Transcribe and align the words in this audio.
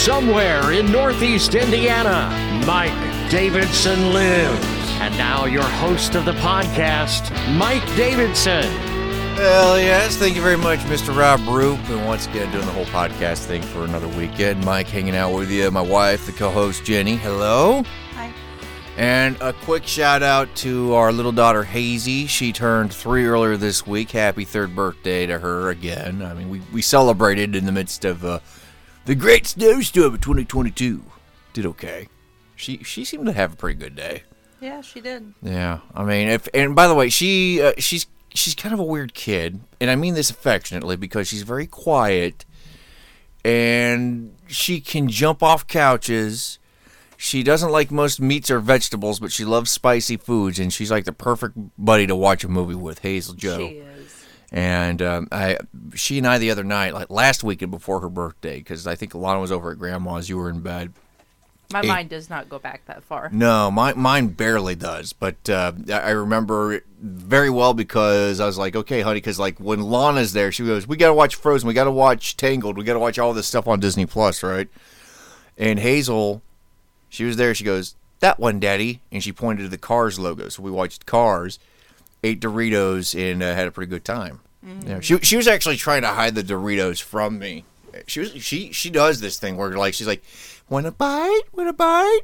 From 0.00 0.24
somewhere 0.24 0.72
in 0.72 0.90
Northeast 0.90 1.54
Indiana, 1.54 2.30
Mike 2.66 3.30
Davidson 3.30 4.14
lives. 4.14 4.66
And 4.98 5.14
now, 5.18 5.44
your 5.44 5.62
host 5.62 6.14
of 6.14 6.24
the 6.24 6.32
podcast, 6.32 7.30
Mike 7.58 7.84
Davidson. 7.96 8.64
Hell 9.34 9.78
yes. 9.78 10.16
Thank 10.16 10.36
you 10.36 10.42
very 10.42 10.56
much, 10.56 10.78
Mr. 10.80 11.14
Rob 11.14 11.46
Roop. 11.46 11.78
And 11.90 12.06
once 12.06 12.26
again, 12.26 12.50
doing 12.50 12.64
the 12.64 12.72
whole 12.72 12.86
podcast 12.86 13.44
thing 13.44 13.60
for 13.60 13.84
another 13.84 14.08
weekend. 14.08 14.64
Mike 14.64 14.86
hanging 14.86 15.14
out 15.14 15.34
with 15.34 15.50
you. 15.50 15.70
My 15.70 15.82
wife, 15.82 16.24
the 16.24 16.32
co 16.32 16.48
host, 16.48 16.82
Jenny. 16.82 17.16
Hello. 17.16 17.82
Hi. 18.14 18.32
And 18.96 19.36
a 19.42 19.52
quick 19.52 19.86
shout 19.86 20.22
out 20.22 20.54
to 20.56 20.94
our 20.94 21.12
little 21.12 21.32
daughter, 21.32 21.62
Hazy. 21.62 22.26
She 22.26 22.54
turned 22.54 22.90
three 22.90 23.26
earlier 23.26 23.58
this 23.58 23.86
week. 23.86 24.12
Happy 24.12 24.46
third 24.46 24.74
birthday 24.74 25.26
to 25.26 25.38
her 25.38 25.68
again. 25.68 26.22
I 26.22 26.32
mean, 26.32 26.48
we, 26.48 26.62
we 26.72 26.80
celebrated 26.80 27.54
in 27.54 27.66
the 27.66 27.72
midst 27.72 28.06
of 28.06 28.24
uh, 28.24 28.40
the 29.04 29.14
great 29.14 29.46
snowstorm 29.46 30.14
of 30.14 30.20
2022. 30.20 31.02
Did 31.52 31.66
okay. 31.66 32.08
She 32.56 32.78
she 32.84 33.04
seemed 33.04 33.26
to 33.26 33.32
have 33.32 33.54
a 33.54 33.56
pretty 33.56 33.78
good 33.78 33.96
day. 33.96 34.22
Yeah, 34.60 34.82
she 34.82 35.00
did. 35.00 35.32
Yeah, 35.42 35.80
I 35.94 36.04
mean, 36.04 36.28
if 36.28 36.48
and 36.52 36.76
by 36.76 36.86
the 36.86 36.94
way, 36.94 37.08
she 37.08 37.62
uh, 37.62 37.72
she's 37.78 38.06
she's 38.34 38.54
kind 38.54 38.74
of 38.74 38.78
a 38.78 38.84
weird 38.84 39.14
kid, 39.14 39.60
and 39.80 39.90
I 39.90 39.96
mean 39.96 40.14
this 40.14 40.30
affectionately 40.30 40.96
because 40.96 41.28
she's 41.28 41.42
very 41.42 41.66
quiet, 41.66 42.44
and 43.44 44.36
she 44.46 44.80
can 44.80 45.08
jump 45.08 45.42
off 45.42 45.66
couches. 45.66 46.58
She 47.16 47.42
doesn't 47.42 47.70
like 47.70 47.90
most 47.90 48.20
meats 48.20 48.50
or 48.50 48.60
vegetables, 48.60 49.20
but 49.20 49.32
she 49.32 49.44
loves 49.44 49.70
spicy 49.70 50.16
foods, 50.16 50.58
and 50.58 50.72
she's 50.72 50.90
like 50.90 51.04
the 51.04 51.12
perfect 51.12 51.54
buddy 51.78 52.06
to 52.06 52.16
watch 52.16 52.44
a 52.44 52.48
movie 52.48 52.74
with. 52.74 53.00
Hazel 53.00 53.34
Joe. 53.34 53.58
She 53.58 53.74
is. 53.74 53.89
And 54.52 55.00
um, 55.00 55.28
I, 55.30 55.58
she 55.94 56.18
and 56.18 56.26
I 56.26 56.38
the 56.38 56.50
other 56.50 56.64
night, 56.64 56.92
like 56.92 57.08
last 57.08 57.44
weekend 57.44 57.70
before 57.70 58.00
her 58.00 58.08
birthday, 58.08 58.58
because 58.58 58.86
I 58.86 58.96
think 58.96 59.14
Lana 59.14 59.40
was 59.40 59.52
over 59.52 59.70
at 59.70 59.78
grandma's. 59.78 60.28
You 60.28 60.38
were 60.38 60.50
in 60.50 60.60
bed. 60.60 60.92
My 61.72 61.82
mind 61.82 62.10
does 62.10 62.28
not 62.28 62.48
go 62.48 62.58
back 62.58 62.84
that 62.86 63.04
far. 63.04 63.30
No, 63.32 63.70
my, 63.70 63.94
mine 63.94 64.28
barely 64.28 64.74
does. 64.74 65.12
But 65.12 65.48
uh, 65.48 65.72
I 65.92 66.10
remember 66.10 66.72
it 66.72 66.84
very 67.00 67.48
well 67.48 67.74
because 67.74 68.40
I 68.40 68.46
was 68.46 68.58
like, 68.58 68.74
okay, 68.74 69.02
honey, 69.02 69.18
because 69.18 69.38
like 69.38 69.60
when 69.60 69.82
Lana's 69.82 70.32
there, 70.32 70.50
she 70.50 70.66
goes, 70.66 70.88
we 70.88 70.96
got 70.96 71.06
to 71.08 71.14
watch 71.14 71.36
Frozen, 71.36 71.68
we 71.68 71.74
got 71.74 71.84
to 71.84 71.92
watch 71.92 72.36
Tangled, 72.36 72.76
we 72.76 72.82
got 72.82 72.94
to 72.94 72.98
watch 72.98 73.20
all 73.20 73.32
this 73.32 73.46
stuff 73.46 73.68
on 73.68 73.78
Disney 73.78 74.04
Plus, 74.04 74.42
right? 74.42 74.68
And 75.56 75.78
Hazel, 75.78 76.42
she 77.08 77.22
was 77.22 77.36
there. 77.36 77.54
She 77.54 77.62
goes, 77.62 77.94
that 78.18 78.40
one, 78.40 78.58
Daddy, 78.58 79.02
and 79.12 79.22
she 79.22 79.32
pointed 79.32 79.62
to 79.62 79.68
the 79.68 79.78
Cars 79.78 80.18
logo. 80.18 80.48
So 80.48 80.64
we 80.64 80.72
watched 80.72 81.06
Cars, 81.06 81.60
ate 82.22 82.40
Doritos, 82.40 83.14
and 83.18 83.42
uh, 83.42 83.54
had 83.54 83.68
a 83.68 83.70
pretty 83.70 83.90
good 83.90 84.04
time. 84.04 84.40
Yeah, 84.86 85.00
she 85.00 85.18
she 85.20 85.36
was 85.36 85.48
actually 85.48 85.76
trying 85.76 86.02
to 86.02 86.08
hide 86.08 86.34
the 86.34 86.42
Doritos 86.42 87.00
from 87.02 87.38
me. 87.38 87.64
She 88.06 88.20
was 88.20 88.30
she 88.42 88.72
she 88.72 88.90
does 88.90 89.20
this 89.20 89.38
thing 89.38 89.56
where 89.56 89.70
like 89.70 89.94
she's 89.94 90.06
like, 90.06 90.22
want 90.68 90.86
a 90.86 90.90
bite? 90.90 91.42
Want 91.52 91.68
a 91.68 91.72
bite? 91.72 92.20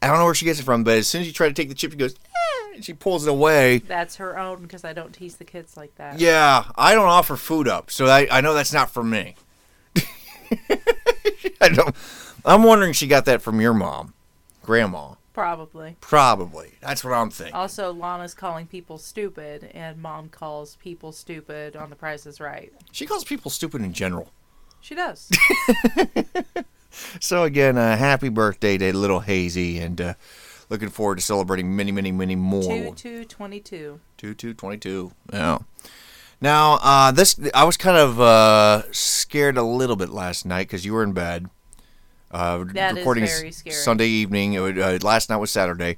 I 0.00 0.06
don't 0.06 0.18
know 0.18 0.26
where 0.26 0.34
she 0.34 0.44
gets 0.44 0.60
it 0.60 0.64
from, 0.64 0.84
but 0.84 0.98
as 0.98 1.08
soon 1.08 1.22
as 1.22 1.26
you 1.26 1.32
try 1.32 1.48
to 1.48 1.54
take 1.54 1.68
the 1.68 1.74
chip, 1.74 1.90
she 1.90 1.96
goes, 1.96 2.14
eh, 2.14 2.74
and 2.74 2.84
she 2.84 2.92
pulls 2.92 3.26
it 3.26 3.30
away. 3.30 3.78
That's 3.78 4.16
her 4.16 4.38
own 4.38 4.62
because 4.62 4.84
I 4.84 4.92
don't 4.92 5.12
tease 5.12 5.36
the 5.36 5.44
kids 5.44 5.76
like 5.76 5.94
that. 5.96 6.20
Yeah, 6.20 6.64
I 6.76 6.94
don't 6.94 7.08
offer 7.08 7.36
food 7.36 7.66
up, 7.66 7.90
so 7.90 8.06
I, 8.06 8.28
I 8.30 8.40
know 8.40 8.54
that's 8.54 8.72
not 8.72 8.90
for 8.90 9.02
me. 9.02 9.34
I 11.60 11.68
don't. 11.68 11.94
I'm 12.44 12.62
wondering 12.62 12.90
if 12.90 12.96
she 12.96 13.08
got 13.08 13.24
that 13.24 13.42
from 13.42 13.60
your 13.60 13.74
mom, 13.74 14.14
grandma. 14.62 15.14
Probably. 15.38 15.96
Probably. 16.00 16.72
That's 16.80 17.04
what 17.04 17.12
I'm 17.12 17.30
thinking. 17.30 17.54
Also, 17.54 17.92
Lana's 17.92 18.34
calling 18.34 18.66
people 18.66 18.98
stupid, 18.98 19.70
and 19.72 19.96
Mom 20.02 20.30
calls 20.30 20.74
people 20.82 21.12
stupid 21.12 21.76
on 21.76 21.90
The 21.90 21.96
Price 21.96 22.26
is 22.26 22.40
Right. 22.40 22.72
She 22.90 23.06
calls 23.06 23.22
people 23.22 23.48
stupid 23.52 23.82
in 23.82 23.92
general. 23.92 24.32
She 24.80 24.96
does. 24.96 25.30
So 27.20 27.44
again, 27.44 27.76
uh, 27.76 27.96
happy 27.96 28.28
birthday 28.28 28.78
to 28.78 28.96
little 28.96 29.20
Hazy, 29.20 29.78
and 29.78 30.00
uh, 30.00 30.14
looking 30.68 30.88
forward 30.88 31.18
to 31.18 31.22
celebrating 31.22 31.76
many, 31.76 31.92
many, 31.92 32.10
many 32.10 32.34
more. 32.34 32.62
Two 32.62 32.92
two 32.94 33.24
twenty 33.24 33.60
two. 33.60 34.00
Two 34.16 34.34
two 34.34 34.54
twenty 34.54 34.78
two. 34.78 35.12
Yeah. 35.32 35.58
Now, 36.40 36.78
uh, 36.82 37.12
this 37.12 37.38
I 37.54 37.64
was 37.64 37.76
kind 37.76 37.98
of 37.98 38.20
uh, 38.20 38.82
scared 38.90 39.58
a 39.58 39.62
little 39.62 39.96
bit 39.96 40.08
last 40.08 40.46
night 40.46 40.66
because 40.66 40.84
you 40.84 40.94
were 40.94 41.04
in 41.04 41.12
bed. 41.12 41.48
Uh, 42.30 42.64
That 42.74 42.92
is 42.92 42.98
recording 42.98 43.26
very 43.26 43.52
scary. 43.52 43.74
Sunday 43.74 44.06
evening. 44.08 44.52
It 44.54 44.60
would, 44.60 44.78
uh, 44.78 44.98
last 45.02 45.30
night 45.30 45.36
was 45.36 45.50
Saturday. 45.50 45.96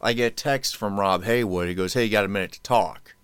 I 0.00 0.12
get 0.14 0.32
a 0.32 0.34
text 0.34 0.76
from 0.76 0.98
Rob 0.98 1.24
Haywood. 1.24 1.68
He 1.68 1.74
goes, 1.74 1.92
"Hey, 1.94 2.04
you 2.04 2.10
got 2.10 2.24
a 2.24 2.28
minute 2.28 2.52
to 2.52 2.60
talk?" 2.62 3.14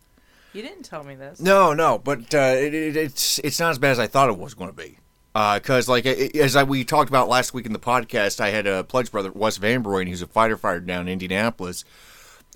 You 0.53 0.63
didn't 0.63 0.85
tell 0.85 1.05
me 1.05 1.15
this. 1.15 1.41
No, 1.41 1.75
no, 1.75 1.99
but 1.99 2.35
uh, 2.35 2.39
it, 2.57 2.73
it, 2.75 2.97
it's 2.97 3.39
it's 3.41 3.59
not 3.61 3.71
as 3.71 3.79
bad 3.79 3.91
as 3.93 3.99
I 3.99 4.07
thought 4.07 4.29
it 4.31 4.39
was 4.39 4.55
going 4.55 4.71
to 4.71 4.77
be. 4.77 4.99
Because 5.35 5.87
like 5.87 6.07
it, 6.07 6.35
as 6.37 6.57
I, 6.57 6.63
we 6.63 6.83
talked 6.83 7.11
about 7.11 7.29
last 7.29 7.53
week 7.53 7.67
in 7.67 7.75
the 7.75 7.79
podcast, 7.79 8.41
I 8.41 8.49
had 8.51 8.67
a 8.67 8.83
pledge 8.85 9.11
brother 9.13 9.31
Wes 9.33 9.59
Van 9.59 9.85
Broyen, 9.85 10.09
who's 10.09 10.23
a 10.23 10.27
fighter 10.27 10.57
fighter 10.57 10.81
down 10.81 11.03
in 11.03 11.13
Indianapolis. 11.13 11.85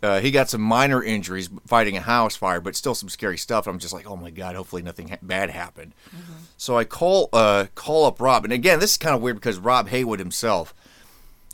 Uh, 0.03 0.21
he 0.21 0.31
got 0.31 0.49
some 0.49 0.63
minor 0.63 1.03
injuries 1.03 1.51
fighting 1.67 1.97
a 1.97 2.01
house 2.01 2.35
fire, 2.35 2.61
but 2.61 2.75
still 2.75 2.95
some 2.95 3.11
scary 3.11 3.37
stuff. 3.37 3.67
I'm 3.67 3.79
just 3.79 3.93
like, 3.93 4.09
oh 4.09 4.17
my 4.17 4.31
god, 4.31 4.57
hopefully 4.57 4.83
nothing 4.83 5.09
ha- 5.09 5.19
bad 5.21 5.51
happened. 5.51 5.93
So 6.57 6.79
I 6.79 6.85
call 6.85 7.29
uh, 7.33 7.67
call 7.75 8.07
up 8.07 8.21
Rob, 8.21 8.45
and 8.45 8.53
again, 8.53 8.81
this 8.81 8.93
is 8.93 8.97
kind 8.97 9.15
of 9.15 9.21
weird 9.21 9.37
because 9.37 9.59
Rob 9.59 9.89
Haywood 9.89 10.19
himself, 10.19 10.75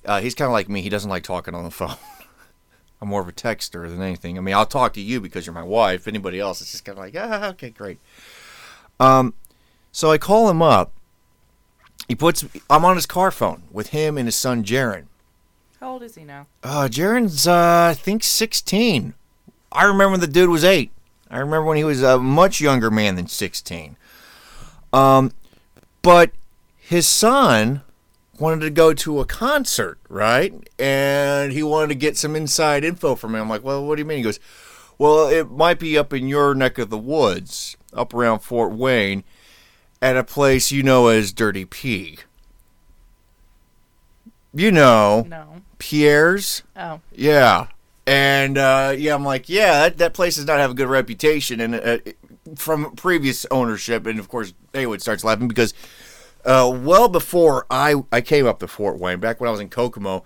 uh, 0.04 0.20
he's 0.20 0.34
kind 0.34 0.46
of 0.46 0.52
like 0.52 0.68
me. 0.68 0.80
He 0.80 0.88
doesn't 0.88 1.10
like 1.10 1.24
talking 1.24 1.54
on 1.54 1.64
the 1.64 1.70
phone. 1.70 1.96
I'm 3.00 3.08
more 3.08 3.20
of 3.20 3.28
a 3.28 3.32
texter 3.32 3.88
than 3.88 4.00
anything. 4.00 4.38
I 4.38 4.40
mean, 4.40 4.54
I'll 4.54 4.64
talk 4.64 4.94
to 4.94 5.00
you 5.02 5.20
because 5.20 5.44
you're 5.44 5.54
my 5.54 5.62
wife. 5.62 6.08
Anybody 6.08 6.40
else, 6.40 6.60
it's 6.60 6.70
just 6.70 6.84
kind 6.84 6.96
of 6.96 7.04
like, 7.04 7.14
ah, 7.18 7.48
okay, 7.50 7.70
great. 7.70 7.98
Um, 8.98 9.34
so 9.92 10.10
I 10.10 10.18
call 10.18 10.48
him 10.48 10.62
up. 10.62 10.92
He 12.08 12.14
puts, 12.14 12.44
I'm 12.70 12.84
on 12.84 12.94
his 12.94 13.06
car 13.06 13.30
phone 13.30 13.64
with 13.70 13.88
him 13.88 14.16
and 14.16 14.26
his 14.26 14.36
son 14.36 14.64
Jaron. 14.64 15.06
How 15.86 15.92
old 15.92 16.02
is 16.02 16.16
he 16.16 16.24
now? 16.24 16.48
Uh, 16.64 16.88
Jaron's, 16.88 17.47
uh, 17.47 17.91
I 17.91 17.94
think 17.94 18.24
16. 18.24 19.14
I 19.70 19.84
remember 19.84 20.10
when 20.10 20.20
the 20.20 20.26
dude 20.26 20.50
was 20.50 20.64
eight. 20.64 20.91
I 21.30 21.38
remember 21.38 21.62
when 21.62 21.76
he 21.76 21.84
was 21.84 22.02
a 22.02 22.19
much 22.19 22.60
younger 22.60 22.91
man 22.91 23.14
than 23.14 23.28
16. 23.28 23.96
Um, 24.92 25.30
but 26.02 26.32
his 26.76 27.06
son 27.06 27.82
wanted 28.36 28.62
to 28.62 28.70
go 28.70 28.94
to 28.94 29.20
a 29.20 29.25
concert, 29.26 30.00
right? 30.08 30.52
And 30.76 31.52
he 31.52 31.62
wanted 31.62 31.91
to 31.91 31.94
get 31.94 32.16
some 32.16 32.34
inside 32.34 32.82
info 32.82 33.14
from 33.14 33.30
me. 33.30 33.38
I'm 33.38 33.48
like, 33.48 33.62
well, 33.62 33.86
what 33.86 33.94
do 33.94 34.00
you 34.00 34.06
mean? 34.06 34.19
He 34.19 34.25
goes, 34.25 34.41
well, 34.98 35.28
it 35.28 35.52
might 35.52 35.78
be 35.78 35.96
up 35.96 36.12
in 36.12 36.26
your 36.26 36.52
neck 36.56 36.78
of 36.78 36.91
the 36.91 36.98
woods, 36.98 37.76
up 37.92 38.12
around 38.12 38.41
Fort 38.41 38.72
Wayne, 38.72 39.22
at 40.02 40.16
a 40.16 40.25
place 40.25 40.72
you 40.72 40.82
know 40.82 41.06
as 41.06 41.32
Dirty 41.32 41.64
P. 41.64 42.19
You 44.52 44.72
know, 44.72 45.25
No. 45.28 45.62
Pierre's. 45.78 46.62
Oh. 46.76 47.00
Yeah. 47.14 47.69
And 48.06 48.56
uh, 48.56 48.94
yeah, 48.97 49.14
I'm 49.14 49.25
like, 49.25 49.48
yeah, 49.48 49.81
that, 49.81 49.98
that 49.98 50.14
place 50.14 50.37
does 50.37 50.47
not 50.47 50.59
have 50.59 50.70
a 50.70 50.75
good 50.75 50.88
reputation, 50.88 51.60
and 51.60 51.75
uh, 51.75 51.98
from 52.54 52.94
previous 52.94 53.44
ownership, 53.50 54.06
and 54.06 54.20
of 54.20 54.28
course, 54.28 54.54
Haywood 54.72 55.03
starts 55.03 55.25
laughing 55.25 55.48
because, 55.48 55.75
uh, 56.44 56.72
well 56.72 57.09
before 57.09 57.66
I 57.69 57.97
I 58.12 58.20
came 58.20 58.47
up 58.47 58.60
to 58.60 58.69
Fort 58.69 59.00
Wayne, 59.00 59.19
back 59.19 59.41
when 59.41 59.48
I 59.48 59.50
was 59.50 59.59
in 59.59 59.70
Kokomo, 59.70 60.22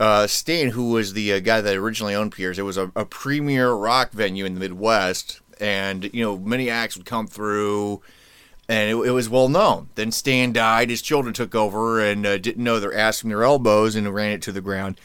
uh, 0.00 0.26
Stan, 0.26 0.70
who 0.70 0.90
was 0.90 1.12
the 1.12 1.34
uh, 1.34 1.40
guy 1.40 1.60
that 1.60 1.76
originally 1.76 2.14
owned 2.14 2.32
Pierre's, 2.32 2.58
it 2.58 2.62
was 2.62 2.78
a, 2.78 2.90
a 2.96 3.04
premier 3.04 3.72
rock 3.72 4.12
venue 4.12 4.46
in 4.46 4.54
the 4.54 4.60
Midwest, 4.60 5.42
and 5.60 6.08
you 6.14 6.24
know 6.24 6.38
many 6.38 6.70
acts 6.70 6.96
would 6.96 7.04
come 7.04 7.26
through, 7.26 8.00
and 8.68 8.90
it, 8.90 8.94
it 8.94 9.10
was 9.10 9.28
well 9.28 9.48
known. 9.48 9.88
Then 9.94 10.12
Stan 10.12 10.52
died, 10.52 10.90
his 10.90 11.02
children 11.02 11.34
took 11.34 11.54
over, 11.54 12.00
and 12.00 12.24
uh, 12.24 12.38
didn't 12.38 12.64
know 12.64 12.80
their 12.80 12.94
ass 12.94 13.20
from 13.20 13.30
their 13.30 13.44
elbows, 13.44 13.94
and 13.94 14.12
ran 14.12 14.32
it 14.32 14.42
to 14.42 14.52
the 14.52 14.60
ground. 14.60 15.00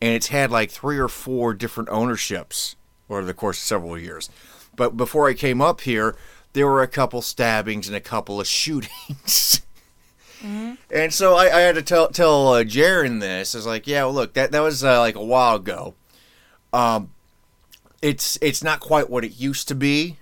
And 0.00 0.14
it's 0.14 0.28
had 0.28 0.50
like 0.50 0.70
three 0.70 0.98
or 0.98 1.08
four 1.08 1.54
different 1.54 1.88
ownerships 1.90 2.76
over 3.08 3.24
the 3.24 3.34
course 3.34 3.58
of 3.58 3.64
several 3.64 3.98
years. 3.98 4.30
But 4.74 4.96
before 4.96 5.28
I 5.28 5.34
came 5.34 5.60
up 5.60 5.82
here, 5.82 6.16
there 6.54 6.66
were 6.66 6.82
a 6.82 6.88
couple 6.88 7.22
stabbings 7.22 7.86
and 7.86 7.96
a 7.96 8.00
couple 8.00 8.40
of 8.40 8.46
shootings. 8.48 9.62
And 10.90 11.14
so 11.14 11.36
I, 11.36 11.56
I 11.56 11.60
had 11.60 11.76
to 11.76 11.82
tell 11.82 12.08
tell 12.08 12.48
uh, 12.54 12.64
Jaron 12.64 13.20
this. 13.20 13.54
I 13.54 13.58
was 13.58 13.66
like, 13.66 13.86
"Yeah, 13.86 14.04
well, 14.04 14.14
look, 14.14 14.34
that 14.34 14.50
that 14.50 14.60
was 14.60 14.82
uh, 14.82 14.98
like 14.98 15.14
a 15.14 15.24
while 15.24 15.56
ago. 15.56 15.94
Um, 16.72 17.10
it's 18.00 18.38
it's 18.42 18.64
not 18.64 18.80
quite 18.80 19.08
what 19.08 19.24
it 19.24 19.38
used 19.38 19.68
to 19.68 19.76
be. 19.76 20.16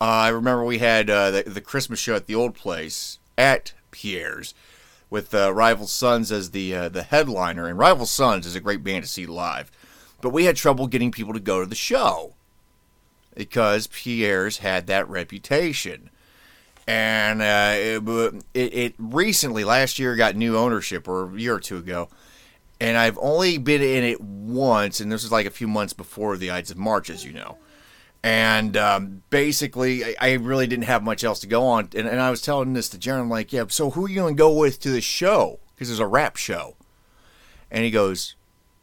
Uh, 0.00 0.04
I 0.04 0.28
remember 0.28 0.64
we 0.64 0.78
had 0.78 1.10
uh, 1.10 1.30
the, 1.30 1.42
the 1.42 1.60
Christmas 1.60 1.98
show 1.98 2.14
at 2.14 2.26
the 2.26 2.34
old 2.34 2.54
place 2.54 3.18
at 3.36 3.72
Pierre's 3.90 4.54
with 5.10 5.34
uh, 5.34 5.52
Rival 5.52 5.86
Sons 5.86 6.30
as 6.30 6.50
the 6.50 6.74
uh, 6.74 6.88
the 6.88 7.02
headliner, 7.02 7.66
and 7.66 7.78
Rival 7.78 8.06
Sons 8.06 8.46
is 8.46 8.54
a 8.54 8.60
great 8.60 8.84
band 8.84 9.04
to 9.04 9.10
see 9.10 9.26
live. 9.26 9.70
But 10.20 10.30
we 10.30 10.44
had 10.44 10.56
trouble 10.56 10.86
getting 10.86 11.10
people 11.10 11.32
to 11.32 11.40
go 11.40 11.60
to 11.60 11.66
the 11.66 11.74
show 11.74 12.34
because 13.34 13.86
Pierre's 13.86 14.58
had 14.58 14.86
that 14.88 15.08
reputation. 15.08 16.10
And 16.86 17.42
uh, 17.42 17.74
it, 17.76 18.42
it, 18.54 18.74
it 18.74 18.94
recently, 18.98 19.62
last 19.62 19.98
year, 19.98 20.16
got 20.16 20.36
new 20.36 20.56
ownership, 20.56 21.06
or 21.06 21.34
a 21.34 21.38
year 21.38 21.54
or 21.54 21.60
two 21.60 21.76
ago. 21.76 22.08
And 22.80 22.96
I've 22.96 23.18
only 23.20 23.58
been 23.58 23.82
in 23.82 24.04
it 24.04 24.20
once, 24.20 25.00
and 25.00 25.12
this 25.12 25.22
was 25.22 25.32
like 25.32 25.46
a 25.46 25.50
few 25.50 25.68
months 25.68 25.92
before 25.92 26.36
the 26.36 26.50
Ides 26.50 26.70
of 26.70 26.78
March, 26.78 27.10
as 27.10 27.24
you 27.24 27.32
know. 27.32 27.58
And 28.22 28.76
um, 28.76 29.22
basically, 29.30 30.04
I, 30.04 30.14
I 30.20 30.32
really 30.34 30.66
didn't 30.66 30.84
have 30.84 31.02
much 31.02 31.22
else 31.24 31.38
to 31.40 31.46
go 31.46 31.66
on. 31.66 31.90
And, 31.94 32.08
and 32.08 32.20
I 32.20 32.30
was 32.30 32.42
telling 32.42 32.72
this 32.72 32.88
to 32.90 32.98
Jaron, 32.98 33.20
I'm 33.20 33.30
like, 33.30 33.52
yeah, 33.52 33.64
so 33.68 33.90
who 33.90 34.06
are 34.06 34.08
you 34.08 34.16
going 34.16 34.34
to 34.34 34.38
go 34.38 34.52
with 34.52 34.80
to 34.80 34.90
the 34.90 35.00
show? 35.00 35.60
because 35.78 35.88
there's 35.88 36.00
a 36.00 36.06
rap 36.06 36.36
show. 36.36 36.74
And 37.70 37.84
he 37.84 37.90
goes, 37.92 38.34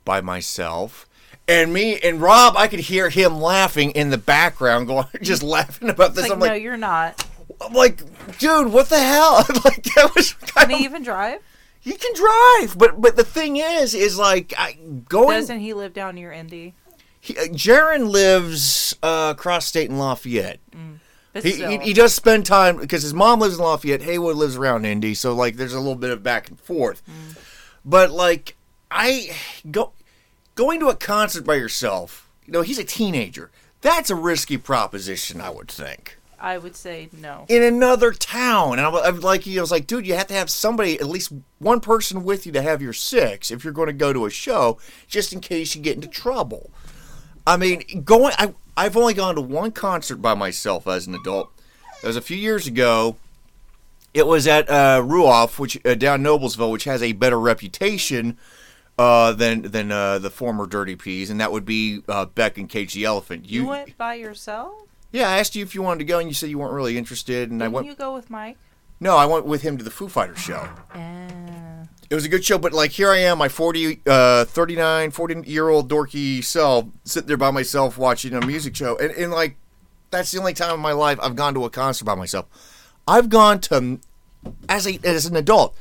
by 0.06 0.22
myself. 0.22 1.10
And 1.46 1.74
me 1.74 2.00
and 2.00 2.22
Rob, 2.22 2.56
I 2.58 2.70
could 2.70 2.80
hear 2.80 3.10
him 3.10 3.42
laughing 3.42 3.92
in 3.92 4.12
the 4.12 4.18
background, 4.18 4.88
going, 4.88 5.08
just 5.22 5.44
laughing 5.44 5.90
about 5.90 6.16
this. 6.16 6.24
like, 6.24 6.32
I'm 6.32 6.40
no, 6.40 6.46
like, 6.46 6.64
you're 6.64 6.78
not. 6.78 7.26
I'm 7.60 7.74
like, 7.74 8.02
dude, 8.40 8.72
what 8.72 8.88
the 8.88 9.00
hell? 9.00 9.36
like 9.66 9.84
that 9.96 10.12
was 10.16 10.34
Can 10.34 10.70
he 10.70 10.86
even 10.86 11.04
drive? 11.04 11.42
he 11.80 11.94
can 11.94 12.14
drive, 12.16 12.78
but 12.78 13.00
but 13.00 13.16
the 13.16 13.24
thing 13.24 13.58
is, 13.58 13.94
is 13.94 14.18
like 14.18 14.54
I, 14.58 14.74
going. 15.08 15.30
Doesn't 15.30 15.60
he 15.60 15.74
live 15.74 15.94
down 15.94 16.16
near 16.16 16.32
Indy? 16.32 16.74
He, 17.26 17.36
uh, 17.38 17.46
Jaron 17.46 18.10
lives 18.12 18.96
uh, 19.02 19.34
across 19.36 19.66
state 19.66 19.90
in 19.90 19.98
Lafayette. 19.98 20.60
But 21.34 21.44
He, 21.44 21.54
he, 21.54 21.78
he 21.80 21.94
does 21.94 22.14
spend 22.14 22.46
time 22.46 22.78
because 22.78 23.02
his 23.02 23.16
mom 23.16 23.40
lives 23.40 23.58
in 23.58 23.64
Lafayette. 23.64 24.04
Haywood 24.04 24.38
lives 24.38 24.56
around 24.56 24.86
Indy, 24.86 25.16
so 25.16 25.34
like 25.34 25.56
there's 25.56 25.74
a 25.74 25.80
little 25.80 25.96
bit 25.96 26.12
of 26.12 26.22
back 26.22 26.50
and 26.50 26.60
forth. 26.60 27.02
But 27.84 28.12
like 28.12 28.56
I 28.92 29.36
go 29.70 29.94
going 30.54 30.80
to 30.82 30.88
a 30.90 30.96
concert 30.96 31.44
by 31.46 31.56
yourself. 31.56 32.30
You 32.46 32.54
know, 32.54 32.62
he's 32.62 32.78
a 32.78 32.84
teenager. 32.84 33.50
That's 33.82 34.12
a 34.12 34.16
risky 34.16 34.58
proposition, 34.58 35.42
I 35.42 35.50
would 35.50 35.70
think. 35.70 36.18
I 36.40 36.60
would 36.60 36.76
say 36.76 37.10
no. 37.12 37.46
In 37.50 37.64
another 37.64 38.12
town, 38.12 38.74
and 38.74 38.82
I 38.82 38.90
was, 38.90 39.02
I 39.02 39.10
was 39.10 39.24
like, 39.24 39.48
I 39.48 39.60
was 39.62 39.72
like, 39.72 39.88
dude, 39.88 40.06
you 40.06 40.14
have 40.14 40.28
to 40.28 40.34
have 40.36 40.50
somebody, 40.52 41.00
at 41.00 41.08
least 41.08 41.32
one 41.58 41.80
person 41.80 42.24
with 42.24 42.46
you 42.46 42.52
to 42.52 42.62
have 42.62 42.84
your 42.84 42.94
six 42.94 43.50
if 43.50 43.64
you're 43.64 43.74
going 43.74 43.88
to 43.88 43.94
go 43.94 44.14
to 44.14 44.26
a 44.26 44.30
show, 44.30 44.78
just 45.08 45.34
in 45.34 45.40
case 45.40 45.76
you 45.76 45.82
get 45.82 45.96
into 45.96 46.08
trouble. 46.08 46.70
I 47.48 47.58
mean, 47.58 47.84
going. 48.04 48.34
I 48.38 48.54
I've 48.78 48.98
only 48.98 49.14
gone 49.14 49.36
to 49.36 49.42
one 49.42 49.72
concert 49.72 50.18
by 50.18 50.34
myself 50.34 50.88
as 50.88 51.08
an 51.08 51.16
adult. 51.16 51.52
It 52.04 52.08
was 52.08 52.16
a 52.18 52.22
few 52.22 52.38
years 52.38 52.68
ago. 52.68 53.16
It 54.14 54.28
was 54.28 54.48
at 54.48 54.70
uh, 54.70 55.02
Ruoff, 55.02 55.60
which 55.60 55.80
uh, 55.86 55.96
down 55.96 56.24
Noblesville, 56.24 56.72
which 56.72 56.84
has 56.86 57.02
a 57.04 57.12
better 57.14 57.40
reputation 57.40 58.38
uh, 58.98 59.34
than 59.34 59.64
than 59.64 59.92
uh, 59.92 60.20
the 60.20 60.30
former 60.30 60.66
Dirty 60.68 60.96
Peas, 60.96 61.30
and 61.30 61.40
that 61.40 61.52
would 61.52 61.66
be 61.66 62.02
uh, 62.08 62.26
Beck 62.26 62.58
and 62.58 62.70
Cage 62.70 62.94
the 62.94 63.06
Elephant. 63.06 63.50
You, 63.50 63.68
went 63.68 63.98
by 63.98 64.16
yourself? 64.16 64.74
yeah, 65.12 65.30
I 65.30 65.38
asked 65.40 65.56
you 65.56 65.64
if 65.64 65.76
you 65.76 65.82
wanted 65.82 66.00
to 66.00 66.06
go, 66.06 66.20
and 66.20 66.28
you 66.30 66.34
said 66.34 66.50
you 66.50 66.58
weren't 66.60 66.74
really 66.74 66.98
interested, 66.98 67.52
and 67.52 67.62
I 67.62 67.66
Didn't 67.66 67.74
went. 67.76 67.88
you 67.88 67.96
go 67.96 68.14
with 68.14 68.30
Mike? 68.30 68.58
No, 69.02 69.18
I 69.18 69.26
went 69.26 69.46
with 69.46 69.62
him 69.62 69.78
to 69.78 69.84
the 69.84 69.92
Foo 69.92 70.08
Fighters 70.08 70.40
show. 70.40 70.68
Uh, 70.94 71.28
It 72.10 72.16
was 72.16 72.26
a 72.26 72.30
good 72.30 72.46
show, 72.46 72.58
but 72.58 72.74
like 72.74 72.92
here 72.92 73.10
I 73.10 73.18
am, 73.20 73.40
my 73.40 73.50
40, 73.50 74.02
uh, 74.06 74.46
39, 74.46 75.12
40 75.12 75.50
year 75.50 75.70
old 75.70 75.90
dorky 75.90 76.44
self, 76.44 76.86
sitting 77.04 77.28
there 77.28 77.38
by 77.38 77.52
myself 77.52 77.98
watching 77.98 78.34
a 78.34 78.46
music 78.46 78.76
show. 78.76 78.98
And, 78.98 79.12
and 79.12 79.32
like, 79.32 79.56
that's 80.12 80.32
the 80.32 80.40
only 80.40 80.54
time 80.54 80.76
in 80.76 80.80
my 80.80 80.92
life 80.92 81.20
I've 81.22 81.36
gone 81.36 81.54
to 81.56 81.66
a 81.66 81.70
concert 81.70 82.06
by 82.06 82.16
myself. 82.16 82.46
I've 83.08 83.30
gone 83.30 83.60
to, 83.62 84.00
as, 84.70 84.88
a, 84.88 85.00
as 85.04 85.26
an 85.26 85.36
adult, 85.36 85.76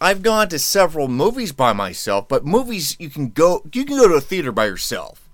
I've 0.00 0.22
gone 0.22 0.48
to 0.48 0.58
several 0.58 1.08
movies 1.08 1.52
by 1.52 1.72
myself, 1.72 2.28
but 2.28 2.44
movies 2.44 2.96
you 2.98 3.08
can 3.08 3.30
go, 3.30 3.62
you 3.72 3.84
can 3.84 3.96
go 3.96 4.08
to 4.08 4.14
a 4.14 4.20
theater 4.20 4.52
by 4.52 4.66
yourself. 4.66 5.25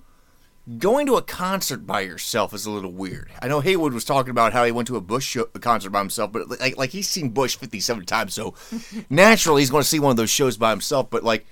Going 0.78 1.06
to 1.06 1.16
a 1.16 1.22
concert 1.22 1.86
by 1.88 2.02
yourself 2.02 2.54
is 2.54 2.66
a 2.66 2.70
little 2.70 2.92
weird. 2.92 3.32
I 3.40 3.48
know 3.48 3.58
Haywood 3.58 3.92
was 3.92 4.04
talking 4.04 4.30
about 4.30 4.52
how 4.52 4.64
he 4.64 4.70
went 4.70 4.86
to 4.88 4.96
a 4.96 5.00
Bush 5.00 5.26
show, 5.26 5.48
a 5.56 5.58
concert 5.58 5.90
by 5.90 5.98
himself, 5.98 6.30
but 6.30 6.48
like, 6.60 6.76
like 6.76 6.90
he's 6.90 7.08
seen 7.08 7.30
Bush 7.30 7.56
57 7.56 8.04
times, 8.06 8.34
so 8.34 8.54
naturally 9.10 9.62
he's 9.62 9.70
going 9.70 9.82
to 9.82 9.88
see 9.88 9.98
one 9.98 10.12
of 10.12 10.16
those 10.16 10.30
shows 10.30 10.56
by 10.56 10.70
himself. 10.70 11.10
But 11.10 11.24
like 11.24 11.46